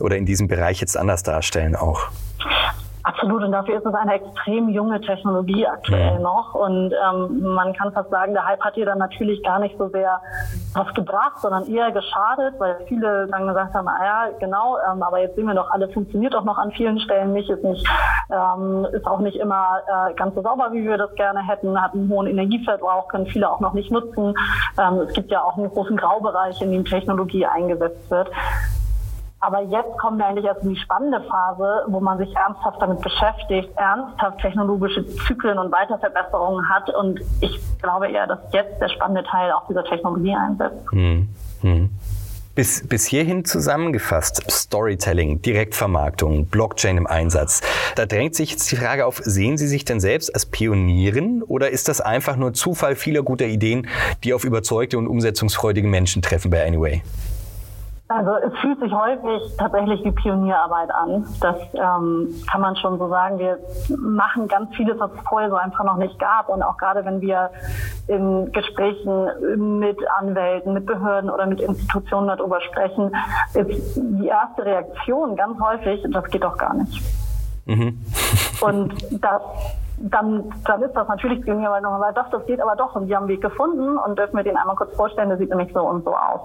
oder 0.00 0.16
in 0.16 0.26
diesem 0.26 0.48
Bereich 0.48 0.80
jetzt 0.80 0.96
anders 0.96 1.22
darstellen 1.22 1.76
auch? 1.76 2.08
Absolut, 3.08 3.42
und 3.42 3.52
dafür 3.52 3.78
ist 3.78 3.86
es 3.86 3.94
eine 3.94 4.14
extrem 4.14 4.68
junge 4.68 5.00
Technologie 5.00 5.66
aktuell 5.66 6.14
ja. 6.14 6.18
noch. 6.18 6.54
Und 6.54 6.92
ähm, 6.92 7.40
man 7.54 7.72
kann 7.72 7.90
fast 7.92 8.10
sagen, 8.10 8.34
der 8.34 8.44
Hype 8.44 8.60
hat 8.60 8.76
ihr 8.76 8.84
dann 8.84 8.98
natürlich 8.98 9.42
gar 9.42 9.58
nicht 9.60 9.78
so 9.78 9.88
sehr 9.88 10.20
was 10.74 10.92
gebracht, 10.94 11.38
sondern 11.40 11.66
eher 11.66 11.90
geschadet, 11.92 12.54
weil 12.58 12.76
viele 12.86 13.26
dann 13.28 13.46
gesagt 13.46 13.74
haben, 13.74 13.88
ah 13.88 14.04
ja, 14.04 14.28
genau, 14.38 14.76
ähm, 14.90 15.02
aber 15.02 15.20
jetzt 15.20 15.36
sehen 15.36 15.46
wir 15.46 15.54
doch, 15.54 15.70
alles 15.70 15.92
funktioniert 15.92 16.34
doch 16.34 16.44
noch 16.44 16.58
an 16.58 16.70
vielen 16.72 16.98
Stellen 17.00 17.32
nicht, 17.32 17.48
ist 17.48 17.64
nicht, 17.64 17.86
ähm, 18.30 18.86
ist 18.92 19.06
auch 19.06 19.20
nicht 19.20 19.36
immer 19.36 19.80
äh, 19.86 20.14
ganz 20.14 20.34
so 20.34 20.42
sauber, 20.42 20.72
wie 20.72 20.84
wir 20.84 20.98
das 20.98 21.14
gerne 21.14 21.46
hätten, 21.46 21.80
hat 21.80 21.94
einen 21.94 22.08
hohen 22.08 22.26
Energieverbrauch, 22.26 23.08
können 23.08 23.26
viele 23.26 23.50
auch 23.50 23.60
noch 23.60 23.72
nicht 23.72 23.90
nutzen. 23.90 24.34
Ähm, 24.78 25.00
es 25.06 25.12
gibt 25.12 25.30
ja 25.30 25.42
auch 25.42 25.56
einen 25.56 25.70
großen 25.70 25.96
Graubereich, 25.96 26.60
in 26.62 26.72
dem 26.72 26.84
Technologie 26.84 27.46
eingesetzt 27.46 28.10
wird. 28.10 28.30
Aber 29.40 29.62
jetzt 29.62 29.96
kommen 29.98 30.18
wir 30.18 30.26
eigentlich 30.26 30.46
erst 30.46 30.62
in 30.62 30.70
die 30.70 30.80
spannende 30.80 31.20
Phase, 31.22 31.84
wo 31.86 32.00
man 32.00 32.18
sich 32.18 32.34
ernsthaft 32.34 32.82
damit 32.82 33.00
beschäftigt, 33.00 33.70
ernsthaft 33.76 34.40
technologische 34.40 35.06
Zyklen 35.26 35.58
und 35.58 35.70
Weiterverbesserungen 35.70 36.68
hat. 36.68 36.90
Und 36.90 37.20
ich 37.40 37.60
glaube 37.80 38.08
eher, 38.08 38.26
dass 38.26 38.40
jetzt 38.52 38.80
der 38.80 38.88
spannende 38.88 39.22
Teil 39.24 39.52
auch 39.52 39.66
dieser 39.68 39.84
Technologie 39.84 40.34
einsetzt. 40.34 40.90
Hm. 40.90 41.28
Hm. 41.60 41.90
Bis, 42.56 42.88
bis 42.88 43.06
hierhin 43.06 43.44
zusammengefasst, 43.44 44.42
Storytelling, 44.50 45.40
Direktvermarktung, 45.42 46.46
Blockchain 46.46 46.96
im 46.96 47.06
Einsatz. 47.06 47.60
Da 47.94 48.04
drängt 48.04 48.34
sich 48.34 48.50
jetzt 48.50 48.68
die 48.72 48.76
Frage 48.76 49.06
auf, 49.06 49.18
sehen 49.18 49.56
Sie 49.56 49.68
sich 49.68 49.84
denn 49.84 50.00
selbst 50.00 50.34
als 50.34 50.46
Pionierin 50.46 51.44
oder 51.44 51.70
ist 51.70 51.86
das 51.86 52.00
einfach 52.00 52.34
nur 52.34 52.54
Zufall 52.54 52.96
vieler 52.96 53.22
guter 53.22 53.46
Ideen, 53.46 53.86
die 54.24 54.34
auf 54.34 54.42
überzeugte 54.42 54.98
und 54.98 55.06
umsetzungsfreudige 55.06 55.86
Menschen 55.86 56.20
treffen 56.20 56.50
bei 56.50 56.66
Anyway? 56.66 57.02
Also 58.10 58.30
es 58.36 58.58
fühlt 58.60 58.80
sich 58.80 58.90
häufig 58.90 59.54
tatsächlich 59.58 60.02
wie 60.02 60.12
Pionierarbeit 60.12 60.90
an. 60.90 61.26
Das 61.40 61.56
ähm, 61.74 62.34
kann 62.50 62.62
man 62.62 62.74
schon 62.76 62.98
so 62.98 63.06
sagen. 63.08 63.38
Wir 63.38 63.58
machen 63.98 64.48
ganz 64.48 64.74
vieles, 64.74 64.98
was 64.98 65.10
es 65.12 65.20
vorher 65.28 65.50
so 65.50 65.56
einfach 65.56 65.84
noch 65.84 65.98
nicht 65.98 66.18
gab. 66.18 66.48
Und 66.48 66.62
auch 66.62 66.78
gerade 66.78 67.04
wenn 67.04 67.20
wir 67.20 67.50
in 68.06 68.50
Gesprächen 68.52 69.78
mit 69.78 69.98
Anwälten, 70.18 70.72
mit 70.72 70.86
Behörden 70.86 71.28
oder 71.28 71.44
mit 71.44 71.60
Institutionen 71.60 72.28
darüber 72.28 72.62
sprechen, 72.62 73.14
ist 73.52 73.96
die 73.96 74.26
erste 74.26 74.64
Reaktion 74.64 75.36
ganz 75.36 75.60
häufig, 75.60 76.02
das 76.10 76.24
geht 76.30 76.44
doch 76.44 76.56
gar 76.56 76.72
nicht. 76.72 77.02
Mhm. 77.66 78.00
Und 78.62 79.22
das 79.22 79.42
dann, 80.00 80.44
dann 80.64 80.82
ist 80.82 80.92
das 80.94 81.08
natürlich 81.08 81.42
Pionierarbeit 81.42 81.82
nochmal, 81.82 82.14
doch, 82.14 82.30
das 82.30 82.46
geht 82.46 82.60
aber 82.60 82.76
doch 82.76 82.94
und 82.94 83.08
wir 83.08 83.16
haben 83.16 83.24
einen 83.24 83.32
Weg 83.32 83.40
gefunden 83.40 83.98
und 83.98 84.16
dürfen 84.18 84.36
wir 84.36 84.44
den 84.44 84.56
einmal 84.56 84.76
kurz 84.76 84.94
vorstellen, 84.94 85.28
der 85.28 85.38
sieht 85.38 85.50
nämlich 85.50 85.72
so 85.72 85.80
und 85.80 86.04
so 86.04 86.14
aus. 86.14 86.40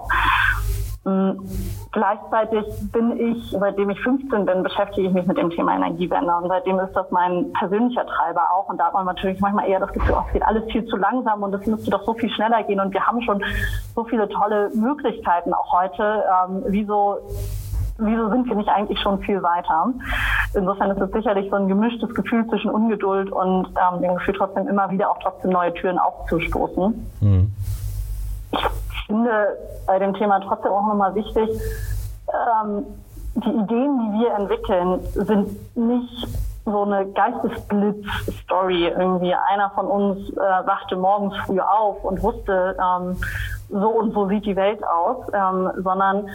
Mm, 1.04 1.32
gleichzeitig 1.92 2.64
bin 2.90 3.20
ich, 3.20 3.50
seitdem 3.50 3.90
ich 3.90 4.00
15 4.00 4.46
bin, 4.46 4.62
beschäftige 4.62 5.08
ich 5.08 5.12
mich 5.12 5.26
mit 5.26 5.36
dem 5.36 5.50
Thema 5.50 5.76
Energiewende 5.76 6.34
und 6.34 6.48
seitdem 6.48 6.78
ist 6.78 6.94
das 6.94 7.10
mein 7.10 7.52
persönlicher 7.52 8.06
Treiber 8.06 8.50
auch 8.52 8.68
und 8.70 8.78
da 8.78 8.86
hat 8.86 8.94
man 8.94 9.04
natürlich 9.04 9.38
manchmal 9.40 9.68
eher 9.68 9.80
das 9.80 9.92
Gefühl, 9.92 10.14
oh, 10.16 10.24
es 10.26 10.32
geht 10.32 10.42
alles 10.42 10.64
viel 10.72 10.86
zu 10.86 10.96
langsam 10.96 11.42
und 11.42 11.54
es 11.54 11.66
müsste 11.66 11.90
doch 11.90 12.04
so 12.04 12.14
viel 12.14 12.30
schneller 12.30 12.62
gehen 12.62 12.80
und 12.80 12.94
wir 12.94 13.06
haben 13.06 13.20
schon 13.20 13.44
so 13.94 14.04
viele 14.04 14.28
tolle 14.30 14.70
Möglichkeiten 14.74 15.52
auch 15.52 15.72
heute. 15.72 16.24
Ähm, 16.48 16.62
wieso 16.68 17.18
wieso 17.98 18.28
sind 18.30 18.48
wir 18.48 18.56
nicht 18.56 18.68
eigentlich 18.68 18.98
schon 19.00 19.20
viel 19.20 19.42
weiter? 19.42 19.92
Insofern 20.54 20.90
ist 20.90 21.00
es 21.00 21.10
sicherlich 21.12 21.50
so 21.50 21.56
ein 21.56 21.68
gemischtes 21.68 22.14
Gefühl 22.14 22.46
zwischen 22.48 22.70
Ungeduld 22.70 23.30
und 23.30 23.68
ähm, 23.68 24.02
dem 24.02 24.14
Gefühl 24.14 24.34
trotzdem 24.36 24.68
immer 24.68 24.90
wieder 24.90 25.10
auch 25.10 25.18
trotzdem 25.22 25.50
neue 25.50 25.72
Türen 25.74 25.98
aufzustoßen. 25.98 27.06
Mhm. 27.20 27.52
Ich 28.52 28.93
finde 29.06 29.58
bei 29.86 29.98
dem 29.98 30.14
Thema 30.14 30.40
trotzdem 30.40 30.72
auch 30.72 30.86
nochmal 30.86 31.14
wichtig, 31.14 31.50
ähm, 32.28 32.84
die 33.36 33.50
Ideen, 33.50 33.98
die 33.98 34.20
wir 34.20 34.34
entwickeln, 34.34 35.00
sind 35.14 35.76
nicht 35.76 36.28
so 36.64 36.82
eine 36.82 37.06
Geistesblitz-Story. 37.06 38.88
Irgendwie 38.88 39.34
einer 39.34 39.70
von 39.70 39.86
uns 39.86 40.30
äh, 40.30 40.36
wachte 40.36 40.96
morgens 40.96 41.36
früh 41.44 41.60
auf 41.60 42.02
und 42.04 42.22
wusste, 42.22 42.76
ähm, 42.80 43.16
so 43.70 43.88
und 43.88 44.12
so 44.12 44.28
sieht 44.28 44.46
die 44.46 44.56
Welt 44.56 44.82
aus, 44.86 45.26
ähm, 45.32 45.70
sondern 45.82 46.28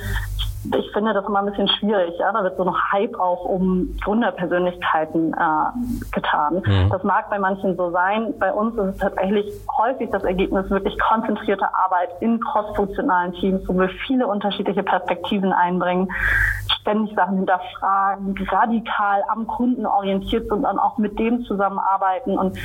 ich 0.65 0.91
finde 0.91 1.13
das 1.13 1.25
immer 1.25 1.39
ein 1.39 1.45
bisschen 1.45 1.67
schwierig. 1.67 2.13
Ja? 2.19 2.31
Da 2.33 2.43
wird 2.43 2.57
so 2.57 2.63
noch 2.63 2.77
Hype 2.91 3.17
auch 3.17 3.45
um 3.45 3.95
Gründerpersönlichkeiten 4.03 5.33
äh, 5.33 6.11
getan. 6.11 6.61
Mhm. 6.65 6.89
Das 6.89 7.03
mag 7.03 7.29
bei 7.29 7.39
manchen 7.39 7.77
so 7.77 7.91
sein. 7.91 8.33
Bei 8.39 8.51
uns 8.51 8.75
ist 8.75 8.95
es 8.95 8.97
tatsächlich 8.97 9.45
häufig 9.77 10.09
das 10.11 10.23
Ergebnis 10.23 10.69
wirklich 10.69 10.97
konzentrierte 10.99 11.73
Arbeit 11.73 12.09
in 12.19 12.39
crossfunktionalen 12.41 13.33
Teams, 13.33 13.61
wo 13.67 13.73
wir 13.73 13.89
viele 14.05 14.27
unterschiedliche 14.27 14.83
Perspektiven 14.83 15.53
einbringen, 15.53 16.11
ständig 16.81 17.15
Sachen 17.15 17.37
hinterfragen, 17.37 18.35
radikal 18.49 19.23
am 19.29 19.47
Kunden 19.47 19.85
orientiert 19.85 20.43
sind 20.43 20.57
und 20.57 20.63
dann 20.63 20.79
auch 20.79 20.97
mit 20.97 21.17
dem 21.17 21.43
zusammenarbeiten 21.45 22.37
und 22.37 22.57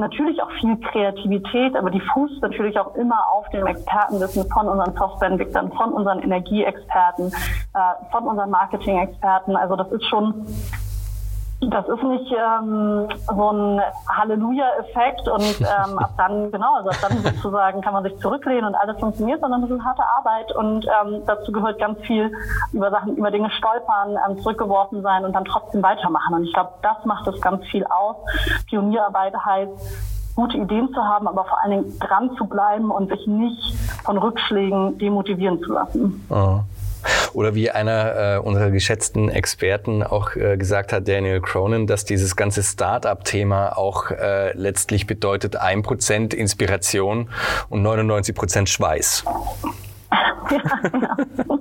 natürlich 0.00 0.42
auch 0.42 0.50
viel 0.60 0.76
Kreativität, 0.78 1.76
aber 1.76 1.90
die 1.90 2.00
fußt 2.00 2.42
natürlich 2.42 2.78
auch 2.78 2.94
immer 2.96 3.26
auf 3.32 3.48
dem 3.50 3.66
Expertenwissen 3.66 4.48
von 4.50 4.68
unseren 4.68 4.94
Softwareentwicklern, 4.94 5.70
von 5.72 5.92
unseren 5.92 6.20
Energieexperten, 6.20 7.26
äh, 7.28 8.10
von 8.10 8.24
unseren 8.24 8.50
Marketing-Experten. 8.50 9.54
Also 9.56 9.76
das 9.76 9.92
ist 9.92 10.04
schon 10.06 10.46
das 11.60 11.86
ist 11.88 12.02
nicht 12.02 12.32
ähm, 12.32 13.06
so 13.26 13.50
ein 13.52 13.80
Halleluja-Effekt 14.08 15.28
und 15.28 15.60
ähm, 15.60 15.98
ab 15.98 16.12
dann, 16.16 16.50
genau, 16.52 16.76
also 16.76 16.88
ab 16.88 16.96
dann 17.02 17.18
sozusagen 17.18 17.82
kann 17.82 17.92
man 17.92 18.02
sich 18.02 18.18
zurücklehnen 18.18 18.64
und 18.64 18.74
alles 18.74 18.98
funktioniert, 18.98 19.40
sondern 19.40 19.60
das 19.62 19.70
ist 19.70 19.84
harte 19.84 20.02
Arbeit 20.02 20.54
und 20.56 20.86
ähm, 20.86 21.22
dazu 21.26 21.52
gehört 21.52 21.78
ganz 21.78 22.00
viel 22.00 22.32
über 22.72 22.90
Sachen, 22.90 23.16
über 23.16 23.30
Dinge 23.30 23.50
stolpern, 23.50 24.16
ähm, 24.26 24.40
zurückgeworfen 24.40 25.02
sein 25.02 25.24
und 25.24 25.34
dann 25.34 25.44
trotzdem 25.44 25.82
weitermachen. 25.82 26.34
Und 26.34 26.44
ich 26.44 26.52
glaube, 26.54 26.70
das 26.80 27.04
macht 27.04 27.26
es 27.26 27.38
ganz 27.42 27.62
viel 27.66 27.84
aus. 27.84 28.16
Pionierarbeit 28.66 29.34
heißt, 29.36 30.34
gute 30.36 30.56
Ideen 30.56 30.88
zu 30.94 31.04
haben, 31.04 31.28
aber 31.28 31.44
vor 31.44 31.60
allen 31.60 31.70
Dingen 31.70 31.98
dran 31.98 32.30
zu 32.38 32.46
bleiben 32.46 32.90
und 32.90 33.10
sich 33.10 33.26
nicht 33.26 33.74
von 34.04 34.16
Rückschlägen 34.16 34.96
demotivieren 34.96 35.60
zu 35.62 35.72
lassen. 35.72 36.26
Oh. 36.30 36.60
Oder 37.32 37.54
wie 37.54 37.70
einer 37.70 38.36
äh, 38.36 38.38
unserer 38.38 38.70
geschätzten 38.70 39.28
Experten 39.28 40.02
auch 40.02 40.36
äh, 40.36 40.56
gesagt 40.56 40.92
hat, 40.92 41.08
Daniel 41.08 41.40
Cronin, 41.40 41.86
dass 41.86 42.04
dieses 42.04 42.36
ganze 42.36 42.62
Start-up-Thema 42.62 43.76
auch 43.76 44.10
äh, 44.10 44.52
letztlich 44.56 45.06
bedeutet 45.06 45.60
1% 45.60 46.34
Inspiration 46.34 47.28
und 47.68 47.82
99% 47.82 48.66
Schweiß. 48.66 49.24
Ja, 50.50 50.58
ja. 51.48 51.59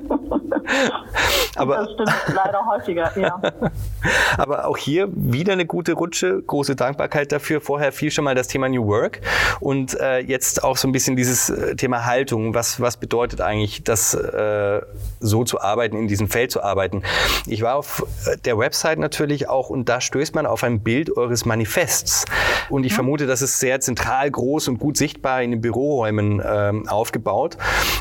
Aber, 1.55 1.77
das 1.77 1.91
stimmt 1.93 2.35
leider 2.35 2.65
häufiger, 2.65 3.11
ja. 3.17 3.41
Aber 4.37 4.67
auch 4.67 4.77
hier 4.77 5.09
wieder 5.11 5.53
eine 5.53 5.65
gute 5.65 5.93
Rutsche, 5.93 6.41
große 6.41 6.75
Dankbarkeit 6.75 7.31
dafür. 7.31 7.59
Vorher 7.59 7.91
fiel 7.91 8.11
schon 8.11 8.23
mal 8.23 8.35
das 8.35 8.47
Thema 8.47 8.69
New 8.69 8.85
Work 8.87 9.21
und 9.59 9.99
äh, 9.99 10.19
jetzt 10.19 10.63
auch 10.63 10.77
so 10.77 10.87
ein 10.87 10.91
bisschen 10.91 11.15
dieses 11.15 11.49
äh, 11.49 11.75
Thema 11.75 12.05
Haltung. 12.05 12.53
Was, 12.53 12.79
was 12.79 12.97
bedeutet 12.97 13.41
eigentlich, 13.41 13.83
das 13.83 14.13
äh, 14.13 14.81
so 15.19 15.43
zu 15.43 15.59
arbeiten, 15.59 15.97
in 15.97 16.07
diesem 16.07 16.29
Feld 16.29 16.51
zu 16.51 16.63
arbeiten? 16.63 17.03
Ich 17.45 17.61
war 17.61 17.75
auf 17.75 18.05
äh, 18.25 18.37
der 18.37 18.57
Website 18.57 18.99
natürlich 18.99 19.49
auch 19.49 19.69
und 19.69 19.89
da 19.89 19.99
stößt 19.99 20.35
man 20.35 20.45
auf 20.45 20.63
ein 20.63 20.81
Bild 20.81 21.15
eures 21.17 21.45
Manifests. 21.45 22.25
Und 22.69 22.85
ich 22.85 22.91
ja. 22.91 22.95
vermute, 22.95 23.27
das 23.27 23.41
ist 23.41 23.59
sehr 23.59 23.81
zentral, 23.81 24.31
groß 24.31 24.69
und 24.69 24.79
gut 24.79 24.95
sichtbar 24.95 25.41
in 25.41 25.51
den 25.51 25.61
Büroräumen 25.61 26.41
ähm, 26.45 26.87
aufgebaut. 26.87 27.57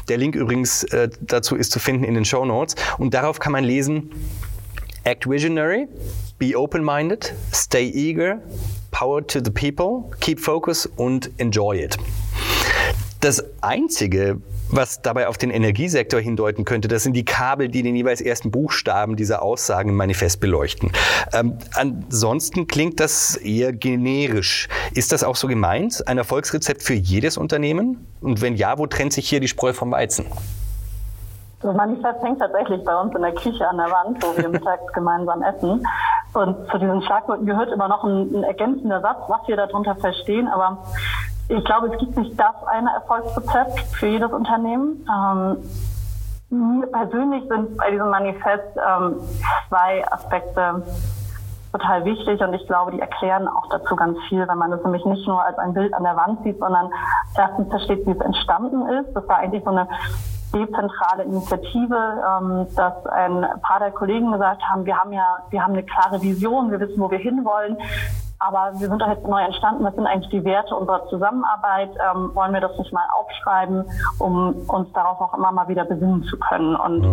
Der 0.09 0.19
Link 0.19 0.37
übrigens 0.37 0.85
äh, 0.85 1.09
dazu 1.21 1.57
ist 1.57 1.73
zu 1.73 1.81
finden 1.81 2.05
in 2.05 2.15
den 2.15 2.25
Show 2.25 2.45
Notes. 2.45 2.58
Und 2.99 3.15
darauf 3.15 3.39
kann 3.39 3.53
man 3.53 3.65
lesen, 3.65 4.11
Act 5.05 5.29
visionary, 5.29 5.89
be 6.39 6.57
open-minded, 6.57 7.35
stay 7.53 7.89
eager, 7.89 8.41
power 8.91 9.27
to 9.27 9.41
the 9.43 9.51
people, 9.51 10.11
keep 10.21 10.41
focus 10.41 10.87
und 10.87 11.31
enjoy 11.39 11.83
it. 11.83 11.97
Das 13.21 13.43
Einzige, 13.63 14.41
was 14.69 15.03
dabei 15.03 15.27
auf 15.27 15.39
den 15.39 15.51
Energiesektor 15.51 16.21
hindeuten 16.21 16.65
könnte, 16.65 16.87
das 16.87 17.03
sind 17.03 17.15
die 17.15 17.25
Kabel, 17.25 17.69
die 17.69 17.83
den 17.83 17.97
jeweils 17.97 18.21
ersten 18.21 18.53
Buchstaben 18.53 19.17
dieser 19.17 19.43
Aussagen 19.43 19.89
im 19.89 19.97
Manifest 19.97 20.39
beleuchten. 20.39 20.93
Ähm, 21.33 21.59
ansonsten 21.73 22.69
klingt 22.69 23.01
das 23.01 23.35
eher 23.37 23.73
generisch. 23.73 24.69
Ist 24.95 25.11
das 25.11 25.25
auch 25.25 25.35
so 25.35 25.49
gemeint? 25.49 26.07
Ein 26.07 26.19
Erfolgsrezept 26.19 26.83
für 26.83 26.95
jedes 26.95 27.37
Unternehmen? 27.37 28.07
Und 28.21 28.41
wenn 28.41 28.55
ja, 28.55 28.79
wo 28.79 28.87
trennt 28.87 29.13
sich 29.13 29.29
hier 29.29 29.41
die 29.41 29.49
Spreu 29.49 29.73
vom 29.73 29.91
Weizen? 29.91 30.27
Das 31.61 31.75
Manifest 31.75 32.23
hängt 32.23 32.39
tatsächlich 32.39 32.85
bei 32.85 32.97
uns 33.01 33.15
in 33.15 33.23
der 33.23 33.35
Küche 33.35 33.69
an 33.69 33.79
der 33.79 33.91
Wand, 33.91 34.23
wo 34.23 34.37
wir 34.37 34.49
mittags 34.49 34.87
gemeinsam 34.93 35.43
essen. 35.43 35.85
Und 36.35 36.71
zu 36.71 36.79
diesen 36.79 37.03
Schlagworten 37.03 37.47
gehört 37.47 37.73
immer 37.73 37.89
noch 37.89 38.05
ein, 38.05 38.33
ein 38.33 38.45
ergänzender 38.45 39.01
Satz, 39.01 39.19
was 39.29 39.49
wir 39.49 39.57
darunter 39.57 39.97
verstehen. 39.97 40.47
Aber 40.47 40.85
ich 41.49 41.65
glaube, 41.65 41.89
es 41.89 41.99
gibt 41.99 42.17
nicht 42.17 42.39
das 42.39 42.55
eine 42.67 42.91
Erfolgsrezept 42.91 43.81
für 43.93 44.07
jedes 44.07 44.33
Unternehmen. 44.33 45.05
Ähm, 45.13 45.57
mir 46.51 46.87
persönlich 46.87 47.47
sind 47.49 47.77
bei 47.77 47.91
diesem 47.91 48.09
Manifest 48.09 48.77
ähm, 48.77 49.17
zwei 49.69 50.05
Aspekte 50.13 50.83
total 51.73 52.05
wichtig 52.05 52.41
und 52.41 52.55
ich 52.55 52.67
glaube, 52.67 52.93
die 52.93 53.01
erklären 53.01 53.47
auch 53.47 53.69
dazu 53.69 53.95
ganz 53.97 54.17
viel, 54.29 54.47
wenn 54.49 54.57
man 54.57 54.71
das 54.71 54.83
nämlich 54.83 55.05
nicht 55.05 55.27
nur 55.27 55.45
als 55.45 55.59
ein 55.59 55.75
Bild 55.75 55.93
an 55.93 56.03
der 56.03 56.17
Wand 56.17 56.43
sieht, 56.43 56.59
sondern 56.59 56.91
erstens 57.37 57.69
versteht, 57.69 58.07
wie 58.07 58.13
es 58.13 58.21
entstanden 58.21 58.89
ist. 58.89 59.13
Das 59.15 59.29
war 59.29 59.39
eigentlich 59.39 59.63
so 59.65 59.71
eine 59.71 59.87
dezentrale 60.53 61.25
Initiative, 61.25 61.97
ähm, 61.97 62.67
dass 62.75 63.07
ein 63.07 63.47
paar 63.63 63.81
der 63.81 63.91
Kollegen 63.91 64.33
gesagt 64.33 64.63
haben, 64.63 64.85
wir 64.85 64.97
haben 64.97 65.13
ja, 65.13 65.39
wir 65.51 65.63
haben 65.63 65.73
eine 65.73 65.83
klare 65.83 66.21
Vision, 66.23 66.71
wir 66.71 66.81
wissen, 66.81 67.01
wo 67.01 67.11
wir 67.11 67.19
hinwollen. 67.19 67.77
Aber 68.41 68.73
wir 68.79 68.89
sind 68.89 69.03
doch 69.03 69.09
jetzt 69.09 69.27
neu 69.27 69.43
entstanden. 69.43 69.85
Was 69.85 69.95
sind 69.97 70.07
eigentlich 70.07 70.31
die 70.31 70.45
Werte 70.45 70.75
unserer 70.77 71.09
Zusammenarbeit? 71.09 71.91
Ähm, 71.97 72.31
wollen 72.35 72.53
wir 72.53 72.61
das 72.61 72.79
nicht 72.79 72.93
mal 72.93 73.05
aufschreiben, 73.19 73.85
um 74.19 74.55
uns 74.69 74.93
darauf 74.93 75.21
auch 75.21 75.35
immer 75.35 75.51
mal 75.51 75.67
wieder 75.67 75.85
besinnen 75.85 76.23
zu 76.23 76.39
können? 76.39 76.77
Und 76.77 77.05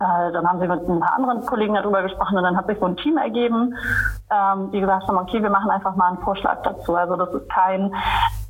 äh, 0.00 0.32
dann 0.32 0.46
haben 0.46 0.60
sie 0.60 0.66
mit 0.66 0.88
ein 0.88 1.00
paar 1.00 1.14
anderen 1.14 1.46
Kollegen 1.46 1.74
darüber 1.74 2.02
gesprochen 2.02 2.36
und 2.36 2.42
dann 2.42 2.56
hat 2.56 2.66
sich 2.66 2.78
so 2.78 2.86
ein 2.86 2.96
Team 2.96 3.16
ergeben, 3.16 3.74
ähm, 4.30 4.70
die 4.72 4.80
gesagt 4.80 5.06
haben, 5.06 5.18
okay, 5.18 5.40
wir 5.40 5.50
machen 5.50 5.70
einfach 5.70 5.94
mal 5.94 6.08
einen 6.08 6.18
Vorschlag 6.18 6.62
dazu. 6.62 6.96
Also 6.96 7.14
das 7.16 7.32
ist 7.34 7.48
kein 7.48 7.92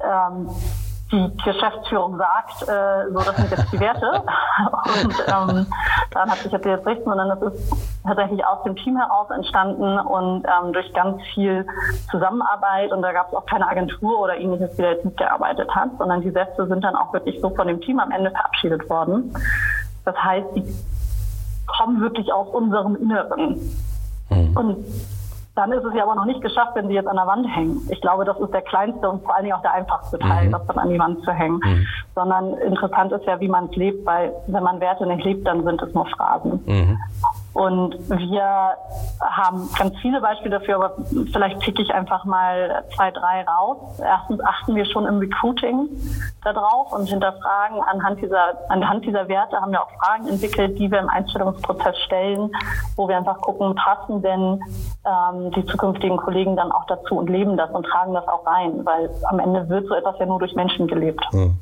ähm, 0.01 0.49
die 1.11 1.37
Geschäftsführung 1.43 2.19
sagt, 2.19 2.63
äh, 2.69 3.11
so 3.11 3.19
das 3.19 3.37
sind 3.37 3.51
jetzt 3.51 3.73
die 3.73 3.81
Werte. 3.81 4.11
und 5.03 5.15
ähm, 5.27 5.67
daran 6.11 6.31
hat 6.31 6.39
sich 6.39 6.53
jetzt 6.53 6.67
jetzt 6.67 6.87
richten, 6.87 7.05
sondern 7.05 7.29
das 7.29 7.55
ist 7.55 7.73
tatsächlich 8.05 8.45
aus 8.45 8.63
dem 8.65 8.77
Team 8.77 8.99
heraus 8.99 9.31
entstanden 9.31 9.99
und 9.99 10.45
ähm, 10.45 10.73
durch 10.73 10.93
ganz 10.93 11.23
viel 11.35 11.67
Zusammenarbeit 12.11 12.93
und 12.93 13.01
da 13.01 13.13
gab 13.13 13.29
es 13.29 13.35
auch 13.35 13.47
keine 13.47 13.67
Agentur 13.69 14.21
oder 14.21 14.37
ähnliches, 14.37 14.77
die 14.77 14.83
da 14.83 14.91
jetzt 14.91 15.05
mitgearbeitet 15.05 15.75
hat, 15.75 15.91
sondern 15.97 16.21
die 16.21 16.31
Sätze 16.31 16.67
sind 16.67 16.85
dann 16.85 16.95
auch 16.95 17.13
wirklich 17.13 17.41
so 17.41 17.51
von 17.51 17.67
dem 17.67 17.81
Team 17.81 18.01
am 18.01 18.11
Ende 18.11 18.31
verabschiedet 18.31 18.89
worden. 18.91 19.35
Das 20.05 20.17
heißt, 20.17 20.49
die 20.57 20.65
kommen 21.67 22.01
wirklich 22.01 22.33
aus 22.33 22.49
unserem 22.49 22.97
Inneren. 22.97 23.61
Mhm. 24.31 24.57
Und 24.57 24.87
dann 25.59 25.73
ist 25.73 25.85
es 25.85 25.93
ja 25.93 26.05
aber 26.05 26.15
noch 26.15 26.25
nicht 26.25 26.41
geschafft, 26.41 26.77
wenn 26.77 26.87
sie 26.87 26.95
jetzt 26.95 27.09
an 27.09 27.17
der 27.17 27.27
Wand 27.27 27.45
hängen. 27.49 27.81
Ich 27.91 28.01
glaube, 28.01 28.25
das 28.25 28.39
ist 28.39 28.55
der 28.55 28.63
kleinste 28.63 29.11
und 29.11 29.25
vor 29.25 29.35
allen 29.35 29.43
Dingen 29.43 29.57
auch 29.57 29.63
der 29.63 29.73
einfachste 29.73 30.17
Teil, 30.21 30.47
mhm. 30.47 30.53
das 30.53 30.65
dann 30.69 30.79
an 30.79 30.89
die 30.89 30.99
Wand 31.01 31.25
zu 31.25 31.33
hängen. 31.33 31.61
Mhm. 31.65 31.87
Sondern 32.15 32.55
interessant 32.59 33.11
ist 33.11 33.25
ja, 33.25 33.41
wie 33.41 33.49
man 33.49 33.65
es 33.65 33.75
lebt, 33.75 34.07
weil 34.07 34.33
wenn 34.47 34.63
man 34.63 34.79
Werte 34.81 35.05
nicht 35.05 35.25
lebt, 35.25 35.45
dann 35.49 35.65
sind 35.65 35.83
es 35.83 35.93
nur 35.95 36.07
Phrasen. 36.07 36.63
Mhm. 36.65 36.99
Und 37.59 37.99
wir 38.09 38.77
haben 39.21 39.69
ganz 39.77 39.97
viele 40.01 40.21
Beispiele 40.21 40.61
dafür, 40.61 40.77
aber 40.77 40.93
vielleicht 41.33 41.59
pick 41.59 41.81
ich 41.81 41.93
einfach 41.93 42.25
mal 42.25 42.85
zwei, 42.95 43.11
drei 43.11 43.43
raus. 43.43 43.99
Erstens 43.99 44.41
achten 44.45 44.77
wir 44.77 44.87
schon 44.87 45.07
im 45.07 45.19
Recruiting 45.19 45.89
darauf 46.45 46.93
und 46.93 47.07
hinterfragen 47.07 47.83
anhand 47.83 48.23
dieser, 48.23 48.71
anhand 48.71 49.05
dieser 49.05 49.27
Werte 49.27 49.61
haben 49.61 49.73
wir 49.73 49.83
auch 49.83 49.91
Fragen 49.99 50.29
entwickelt, 50.29 50.79
die 50.79 50.89
wir 50.89 51.01
im 51.01 51.09
Einstellungsprozess 51.09 51.99
stellen, 52.07 52.53
wo 52.95 53.09
wir 53.09 53.17
einfach 53.17 53.41
gucken, 53.41 53.75
passen 53.75 54.23
denn 54.23 54.63
ähm, 55.05 55.51
die 55.51 55.67
zukünftigen 55.67 56.17
Kollegen 56.17 56.55
dann 56.55 56.71
auch 56.71 56.87
dazu 56.87 57.17
und 57.17 57.29
leben 57.29 57.57
das 57.57 57.73
und 57.73 57.85
tragen 57.87 58.15
das 58.15 58.29
auch 58.29 58.47
rein, 58.47 58.87
weil 58.87 59.11
am 59.31 59.41
Ende 59.41 59.69
wird 59.69 59.89
so 59.89 59.95
etwas 59.95 60.17
ja 60.21 60.27
nur 60.27 60.39
durch 60.39 60.55
Menschen 60.55 60.87
gelebt. 60.87 61.27
Mhm 61.33 61.59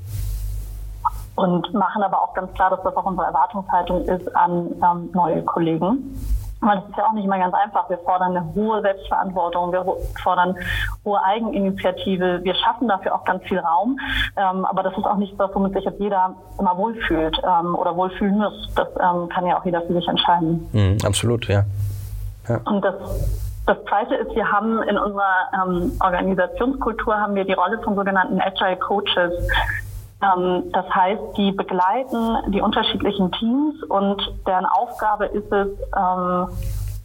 und 1.37 1.73
machen 1.75 2.03
aber 2.03 2.23
auch 2.23 2.35
ganz 2.35 2.53
klar, 2.55 2.71
dass 2.71 2.83
das 2.83 2.97
auch 2.97 3.05
unsere 3.05 3.27
Erwartungshaltung 3.27 4.05
ist 4.07 4.35
an 4.35 4.71
ähm, 4.83 5.11
neue 5.13 5.43
Kollegen. 5.43 6.19
Weil 6.61 6.79
das 6.79 6.89
ist 6.89 6.97
ja 6.97 7.07
auch 7.07 7.13
nicht 7.13 7.25
immer 7.25 7.39
ganz 7.39 7.55
einfach. 7.55 7.89
Wir 7.91 7.99
fordern 7.99 8.35
eine 8.35 8.55
hohe 8.55 8.81
Selbstverantwortung, 8.81 9.73
wir 9.73 9.85
fordern 10.23 10.57
hohe 11.05 11.23
Eigeninitiative. 11.23 12.41
Wir 12.43 12.55
schaffen 12.55 12.89
dafür 12.89 13.15
auch 13.15 13.25
ganz 13.25 13.45
viel 13.45 13.59
Raum. 13.59 13.99
Ähm, 14.37 14.65
aber 14.65 14.83
das 14.83 14.97
ist 14.97 15.05
auch 15.05 15.17
nicht 15.17 15.39
das, 15.39 15.51
womit 15.55 15.75
sich 15.75 15.85
jetzt 15.85 16.01
jeder 16.01 16.35
immer 16.59 16.77
wohlfühlt 16.79 17.39
ähm, 17.45 17.75
oder 17.75 17.95
wohlfühlen 17.95 18.39
muss. 18.39 18.71
Das 18.75 18.89
ähm, 18.99 19.29
kann 19.29 19.47
ja 19.47 19.59
auch 19.59 19.65
jeder 19.67 19.83
für 19.83 19.93
sich 19.93 20.09
entscheiden. 20.09 20.67
Mhm, 20.73 20.97
absolut, 21.05 21.47
ja. 21.47 21.65
ja. 22.49 22.61
Und 22.65 22.83
das 22.83 22.95
das 23.67 23.79
Zweite 23.89 24.15
ist, 24.15 24.33
wir 24.37 24.49
haben 24.49 24.81
in 24.85 24.97
unserer 24.97 25.51
ähm, 25.53 25.93
Organisationskultur 26.01 27.17
haben 27.17 27.35
wir 27.35 27.45
die 27.45 27.53
Rolle 27.53 27.81
von 27.83 27.97
sogenannten 27.97 28.41
Agile 28.41 28.77
Coaches 28.77 29.33
das 30.21 30.87
heißt, 30.95 31.23
die 31.37 31.53
begleiten 31.53 32.53
die 32.53 32.61
unterschiedlichen 32.61 33.31
Teams 33.33 33.83
und 33.85 34.21
deren 34.47 34.65
Aufgabe 34.65 35.27
ist 35.27 35.53
es, 35.53 35.69
ähm, 35.95 36.49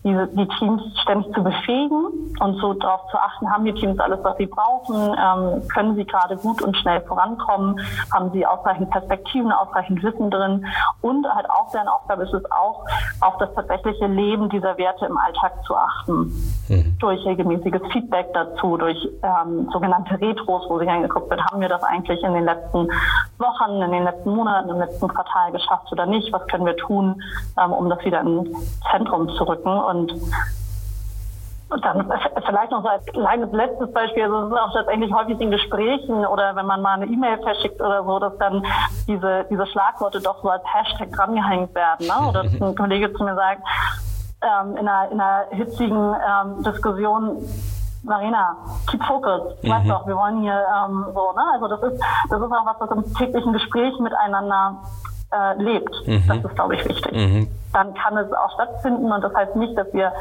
diese, 0.03 0.27
die 0.27 0.47
Teams 0.59 0.81
ständig 1.01 1.31
zu 1.33 1.43
befähigen 1.43 2.35
und 2.39 2.55
so 2.59 2.73
darauf 2.73 3.07
zu 3.11 3.17
achten, 3.17 3.51
haben 3.51 3.65
die 3.65 3.73
Teams 3.73 3.99
alles, 3.99 4.19
was 4.23 4.35
sie 4.37 4.47
brauchen, 4.47 4.95
ähm, 4.95 5.67
können 5.67 5.95
sie 5.95 6.05
gerade 6.05 6.37
gut 6.37 6.61
und 6.61 6.75
schnell 6.77 7.01
vorankommen, 7.01 7.79
haben 8.11 8.31
sie 8.31 8.45
ausreichend 8.45 8.89
Perspektiven, 8.89 9.51
ausreichend 9.51 10.01
Wissen 10.01 10.31
drin? 10.31 10.65
Und 11.01 11.27
halt 11.33 11.49
auch 11.49 11.71
deren 11.71 11.87
Aufgabe 11.87 12.23
ist 12.23 12.33
es 12.33 12.43
auch, 12.51 12.85
auf 13.19 13.37
das 13.37 13.53
tatsächliche 13.53 14.07
Leben 14.07 14.49
dieser 14.49 14.77
Werte 14.77 15.05
im 15.05 15.17
Alltag 15.17 15.53
zu 15.65 15.75
achten. 15.75 16.31
Mhm. 16.67 16.97
Durch 16.99 17.23
regelmäßiges 17.25 17.81
Feedback 17.91 18.33
dazu, 18.33 18.77
durch 18.77 18.97
ähm, 19.21 19.69
sogenannte 19.71 20.19
Retros, 20.19 20.65
wo 20.67 20.79
sich 20.79 20.89
angeguckt 20.89 21.29
wird, 21.29 21.41
haben 21.45 21.61
wir 21.61 21.69
das 21.69 21.83
eigentlich 21.83 22.21
in 22.23 22.33
den 22.33 22.45
letzten 22.45 22.87
Wochen, 23.37 23.81
in 23.81 23.91
den 23.91 24.03
letzten 24.03 24.35
Monaten, 24.35 24.69
im 24.69 24.79
letzten 24.79 25.07
Quartal 25.07 25.51
geschafft 25.51 25.91
oder 25.91 26.05
nicht, 26.07 26.33
was 26.33 26.45
können 26.47 26.65
wir 26.65 26.77
tun, 26.77 27.21
ähm, 27.63 27.71
um 27.71 27.89
das 27.89 28.03
wieder 28.03 28.21
ins 28.21 28.49
Zentrum 28.89 29.29
zu 29.29 29.43
rücken 29.43 29.69
und 31.71 31.85
dann 31.85 32.11
vielleicht 32.45 32.71
noch 32.71 32.83
so 32.83 32.89
als 32.89 33.05
kleines 33.05 33.51
letztes 33.51 33.91
Beispiel, 33.93 34.23
also 34.23 34.45
es 34.45 34.51
ist 34.51 34.59
auch 34.59 34.73
tatsächlich 34.73 35.13
häufig 35.13 35.39
in 35.39 35.51
Gesprächen 35.51 36.25
oder 36.25 36.55
wenn 36.55 36.65
man 36.65 36.81
mal 36.81 36.95
eine 36.95 37.05
E-Mail 37.05 37.41
verschickt 37.41 37.81
oder 37.81 38.03
so, 38.03 38.19
dass 38.19 38.37
dann 38.37 38.65
diese, 39.07 39.45
diese 39.49 39.65
Schlagworte 39.67 40.19
doch 40.19 40.41
so 40.41 40.49
als 40.49 40.63
Hashtag 40.65 41.11
drangehängt 41.13 41.73
werden. 41.73 42.07
Ne? 42.07 42.27
Oder 42.27 42.43
dass 42.43 42.61
ein 42.61 42.75
Kollege 42.77 43.13
zu 43.13 43.23
mir 43.23 43.35
sagt, 43.35 43.61
ähm, 44.41 44.75
in, 44.77 44.87
einer, 44.87 45.11
in 45.11 45.21
einer 45.21 45.45
hitzigen 45.51 46.15
ähm, 46.15 46.63
Diskussion, 46.63 47.37
Marina, 48.03 48.57
keep 48.89 49.03
focus. 49.03 49.55
Du 49.61 49.67
mhm. 49.67 49.71
weißt 49.71 49.89
doch, 49.89 50.07
wir 50.07 50.17
wollen 50.17 50.41
hier 50.41 50.65
ähm, 50.75 51.05
so, 51.13 51.31
ne? 51.33 51.43
Also 51.53 51.67
das 51.67 51.83
ist, 51.83 52.01
das 52.29 52.41
ist 52.41 52.51
auch 52.51 52.65
was, 52.65 52.79
was 52.79 52.91
im 52.91 53.13
täglichen 53.13 53.53
Gespräch 53.53 53.97
miteinander 53.99 54.81
äh, 55.31 55.61
lebt. 55.61 56.07
Mhm. 56.07 56.23
Das 56.27 56.37
ist, 56.37 56.55
glaube 56.55 56.75
ich, 56.75 56.85
wichtig. 56.87 57.11
Mhm 57.13 57.47
dann 57.73 57.93
kann 57.93 58.17
es 58.17 58.31
auch 58.33 58.53
stattfinden. 58.53 59.11
Und 59.11 59.21
das 59.21 59.33
heißt 59.33 59.55
nicht, 59.55 59.77
dass 59.77 59.91
wir 59.93 60.11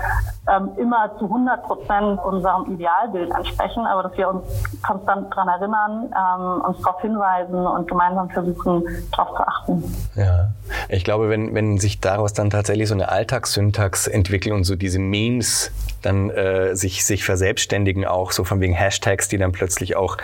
ähm, 0.49 0.71
immer 0.77 1.11
zu 1.19 1.25
100 1.25 1.63
Prozent 1.65 2.21
unserem 2.25 2.73
Idealbild 2.73 3.31
entsprechen, 3.31 3.87
aber 3.87 4.05
dass 4.05 4.17
wir 4.17 4.29
uns 4.29 4.43
konstant 4.83 5.33
daran 5.33 5.49
erinnern, 5.49 6.13
ähm, 6.15 6.63
uns 6.65 6.81
darauf 6.83 7.01
hinweisen 7.01 7.67
und 7.67 7.89
gemeinsam 7.89 8.31
versuchen, 8.31 8.85
darauf 9.13 9.37
zu 9.37 9.47
achten. 9.47 9.97
Ja, 10.15 10.49
ich 10.89 11.05
glaube, 11.05 11.29
wenn, 11.29 11.55
wenn 11.55 11.79
sich 11.79 12.01
daraus 12.01 12.33
dann 12.33 12.51
tatsächlich 12.51 12.89
so 12.89 12.95
eine 12.95 13.09
Alltagssyntax 13.09 14.07
entwickelt 14.07 14.55
und 14.55 14.65
so 14.65 14.77
diese 14.77 14.99
Memes 14.99 15.73
dann 16.03 16.31
äh, 16.31 16.75
sich, 16.77 17.05
sich 17.05 17.25
verselbstständigen 17.25 18.05
auch, 18.05 18.33
so 18.33 18.45
von 18.45 18.61
wegen 18.61 18.75
Hashtags, 18.75 19.29
die 19.29 19.39
dann 19.39 19.53
plötzlich 19.53 19.97
auch 19.97 20.17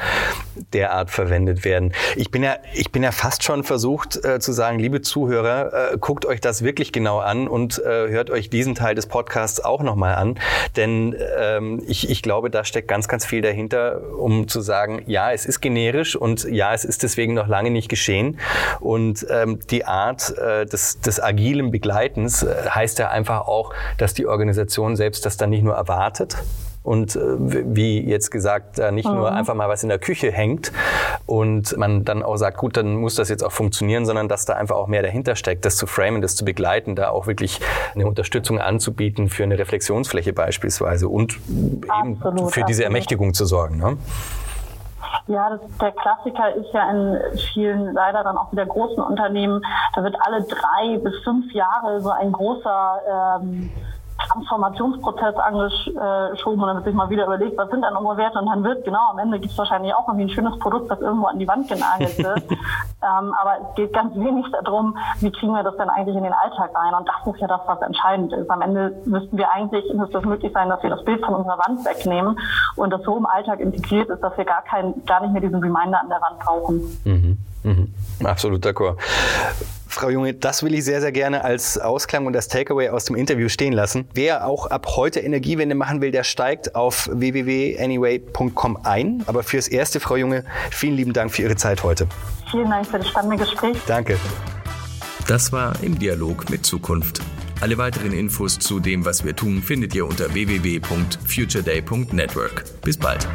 derart 0.72 1.10
verwendet 1.10 1.64
werden. 1.64 1.92
Ich 2.16 2.30
bin 2.30 2.42
ja, 2.42 2.56
ich 2.74 2.92
bin 2.92 3.02
ja 3.02 3.12
fast 3.12 3.42
schon 3.42 3.64
versucht 3.64 4.24
äh, 4.24 4.40
zu 4.40 4.52
sagen, 4.52 4.78
liebe 4.78 5.02
Zuhörer, 5.02 5.92
äh, 5.92 5.98
guckt 5.98 6.24
euch 6.24 6.40
das 6.40 6.62
wirklich 6.62 6.92
genau 6.92 7.18
an 7.18 7.48
und 7.48 7.78
äh, 7.78 8.08
hört 8.08 8.30
euch 8.30 8.50
diesen 8.50 8.74
Teil 8.74 8.94
des 8.94 9.06
Podcasts 9.06 9.64
auch 9.64 9.82
nochmal 9.82 10.14
an, 10.14 10.38
denn 10.76 11.14
ähm, 11.38 11.82
ich, 11.86 12.10
ich 12.10 12.22
glaube, 12.22 12.50
da 12.50 12.64
steckt 12.64 12.88
ganz, 12.88 13.08
ganz 13.08 13.26
viel 13.26 13.42
dahinter, 13.42 14.00
um 14.18 14.48
zu 14.48 14.60
sagen, 14.60 15.02
ja, 15.06 15.32
es 15.32 15.46
ist 15.46 15.60
generisch 15.60 16.16
und 16.16 16.44
ja, 16.44 16.72
es 16.72 16.84
ist 16.84 17.02
deswegen 17.02 17.34
noch 17.34 17.48
lange 17.48 17.70
nicht 17.70 17.88
geschehen 17.88 18.38
und 18.80 19.26
ähm, 19.30 19.60
die 19.70 19.84
Art 19.84 20.36
äh, 20.38 20.66
des, 20.66 21.00
des 21.00 21.22
agilen 21.22 21.70
Begleitens 21.70 22.42
äh, 22.42 22.70
heißt 22.70 22.98
ja 22.98 23.10
einfach 23.10 23.46
auch, 23.46 23.72
dass 23.98 24.14
die 24.14 24.26
Organisation 24.26 24.96
selbst 24.96 25.26
das 25.26 25.36
dann 25.36 25.50
nicht 25.50 25.65
nur 25.66 25.74
erwartet 25.74 26.36
und 26.86 27.16
äh, 27.16 27.20
wie 27.38 28.00
jetzt 28.08 28.30
gesagt, 28.30 28.78
da 28.78 28.92
nicht 28.92 29.08
mhm. 29.08 29.16
nur 29.16 29.32
einfach 29.32 29.54
mal 29.54 29.68
was 29.68 29.82
in 29.82 29.88
der 29.88 29.98
Küche 29.98 30.30
hängt 30.30 30.72
und 31.26 31.76
man 31.76 32.04
dann 32.04 32.22
auch 32.22 32.36
sagt, 32.36 32.58
gut, 32.58 32.76
dann 32.76 32.94
muss 32.94 33.16
das 33.16 33.28
jetzt 33.28 33.42
auch 33.42 33.50
funktionieren, 33.50 34.06
sondern 34.06 34.28
dass 34.28 34.44
da 34.44 34.54
einfach 34.54 34.76
auch 34.76 34.86
mehr 34.86 35.02
dahinter 35.02 35.34
steckt, 35.34 35.64
das 35.64 35.76
zu 35.76 35.88
framen, 35.88 36.22
das 36.22 36.36
zu 36.36 36.44
begleiten, 36.44 36.94
da 36.94 37.10
auch 37.10 37.26
wirklich 37.26 37.60
eine 37.94 38.06
Unterstützung 38.06 38.60
anzubieten 38.60 39.28
für 39.28 39.42
eine 39.42 39.58
Reflexionsfläche 39.58 40.32
beispielsweise 40.32 41.08
und 41.08 41.38
eben 41.48 41.82
absolut, 41.90 42.52
für 42.52 42.62
diese 42.62 42.84
Ermächtigung 42.84 43.34
zu 43.34 43.46
sorgen. 43.46 43.78
Ne? 43.78 43.96
Ja, 45.26 45.50
das, 45.50 45.60
der 45.80 45.90
Klassiker 45.90 46.54
ist 46.54 46.72
ja 46.72 46.88
in 46.88 47.38
vielen 47.52 47.94
leider 47.94 48.22
dann 48.22 48.36
auch 48.36 48.52
wieder 48.52 48.64
großen 48.64 49.02
Unternehmen, 49.02 49.60
da 49.96 50.04
wird 50.04 50.14
alle 50.20 50.44
drei 50.44 50.98
bis 50.98 51.14
fünf 51.24 51.52
Jahre 51.52 52.00
so 52.00 52.10
ein 52.10 52.30
großer 52.30 53.40
ähm, 53.40 53.70
Transformationsprozess 54.18 55.34
angeschoben 55.36 56.60
und 56.60 56.66
dann 56.66 56.76
wird 56.76 56.86
sich 56.86 56.94
mal 56.94 57.10
wieder 57.10 57.26
überlegt, 57.26 57.56
was 57.56 57.70
sind 57.70 57.82
denn 57.82 57.94
unsere 57.96 58.16
Werte 58.16 58.38
und 58.38 58.46
dann 58.46 58.64
wird, 58.64 58.84
genau, 58.84 59.10
am 59.10 59.18
Ende 59.18 59.38
gibt 59.38 59.52
es 59.52 59.58
wahrscheinlich 59.58 59.94
auch 59.94 60.08
irgendwie 60.08 60.24
ein 60.26 60.30
schönes 60.30 60.58
Produkt, 60.58 60.90
das 60.90 61.00
irgendwo 61.00 61.26
an 61.26 61.38
die 61.38 61.48
Wand 61.48 61.68
genagelt 61.68 62.18
wird. 62.24 62.42
ähm, 62.50 63.34
aber 63.40 63.68
es 63.68 63.74
geht 63.76 63.92
ganz 63.92 64.14
wenig 64.14 64.46
darum, 64.64 64.96
wie 65.20 65.30
kriegen 65.30 65.52
wir 65.52 65.62
das 65.62 65.76
denn 65.76 65.90
eigentlich 65.90 66.16
in 66.16 66.24
den 66.24 66.32
Alltag 66.32 66.70
rein 66.74 66.94
und 66.94 67.08
das 67.08 67.34
ist 67.34 67.40
ja 67.40 67.46
das, 67.46 67.60
was 67.66 67.80
entscheidend 67.82 68.32
ist. 68.32 68.50
Am 68.50 68.62
Ende 68.62 68.96
müssten 69.04 69.36
wir 69.36 69.52
eigentlich, 69.52 69.84
müsste 69.94 70.18
es 70.18 70.24
möglich 70.24 70.52
sein, 70.52 70.68
dass 70.68 70.82
wir 70.82 70.90
das 70.90 71.04
Bild 71.04 71.24
von 71.24 71.34
unserer 71.34 71.58
Wand 71.58 71.84
wegnehmen 71.84 72.38
und 72.76 72.90
das 72.90 73.02
so 73.02 73.16
im 73.16 73.26
Alltag 73.26 73.60
integriert 73.60 74.08
ist, 74.08 74.20
dass 74.22 74.36
wir 74.36 74.44
gar 74.44 74.62
kein, 74.62 75.04
gar 75.04 75.20
nicht 75.20 75.32
mehr 75.32 75.42
diesen 75.42 75.62
Reminder 75.62 76.00
an 76.00 76.08
der 76.08 76.20
Wand 76.20 76.38
brauchen. 76.40 76.98
Mhm. 77.04 77.38
Mhm. 77.62 77.94
Absolut 78.24 78.64
d'accord. 78.64 78.96
Frau 79.96 80.10
Junge, 80.10 80.34
das 80.34 80.62
will 80.62 80.74
ich 80.74 80.84
sehr, 80.84 81.00
sehr 81.00 81.10
gerne 81.10 81.42
als 81.42 81.78
Ausklang 81.78 82.26
und 82.26 82.36
als 82.36 82.48
Takeaway 82.48 82.90
aus 82.90 83.06
dem 83.06 83.16
Interview 83.16 83.48
stehen 83.48 83.72
lassen. 83.72 84.06
Wer 84.12 84.46
auch 84.46 84.66
ab 84.66 84.88
heute 84.94 85.20
Energiewende 85.20 85.74
machen 85.74 86.02
will, 86.02 86.10
der 86.10 86.22
steigt 86.22 86.74
auf 86.74 87.08
www.anyway.com 87.10 88.78
ein. 88.84 89.24
Aber 89.26 89.42
fürs 89.42 89.68
Erste, 89.68 89.98
Frau 89.98 90.16
Junge, 90.16 90.44
vielen 90.70 90.96
lieben 90.96 91.14
Dank 91.14 91.32
für 91.32 91.40
Ihre 91.40 91.56
Zeit 91.56 91.82
heute. 91.82 92.06
Vielen 92.50 92.68
Dank 92.68 92.86
für 92.86 92.98
das 92.98 93.08
spannende 93.08 93.38
Gespräch. 93.38 93.78
Danke. 93.86 94.18
Das 95.26 95.50
war 95.50 95.72
im 95.82 95.98
Dialog 95.98 96.50
mit 96.50 96.66
Zukunft. 96.66 97.22
Alle 97.62 97.78
weiteren 97.78 98.12
Infos 98.12 98.58
zu 98.58 98.80
dem, 98.80 99.06
was 99.06 99.24
wir 99.24 99.34
tun, 99.34 99.62
findet 99.62 99.94
ihr 99.94 100.06
unter 100.06 100.34
www.futureday.network. 100.34 102.82
Bis 102.82 102.98
bald. 102.98 103.26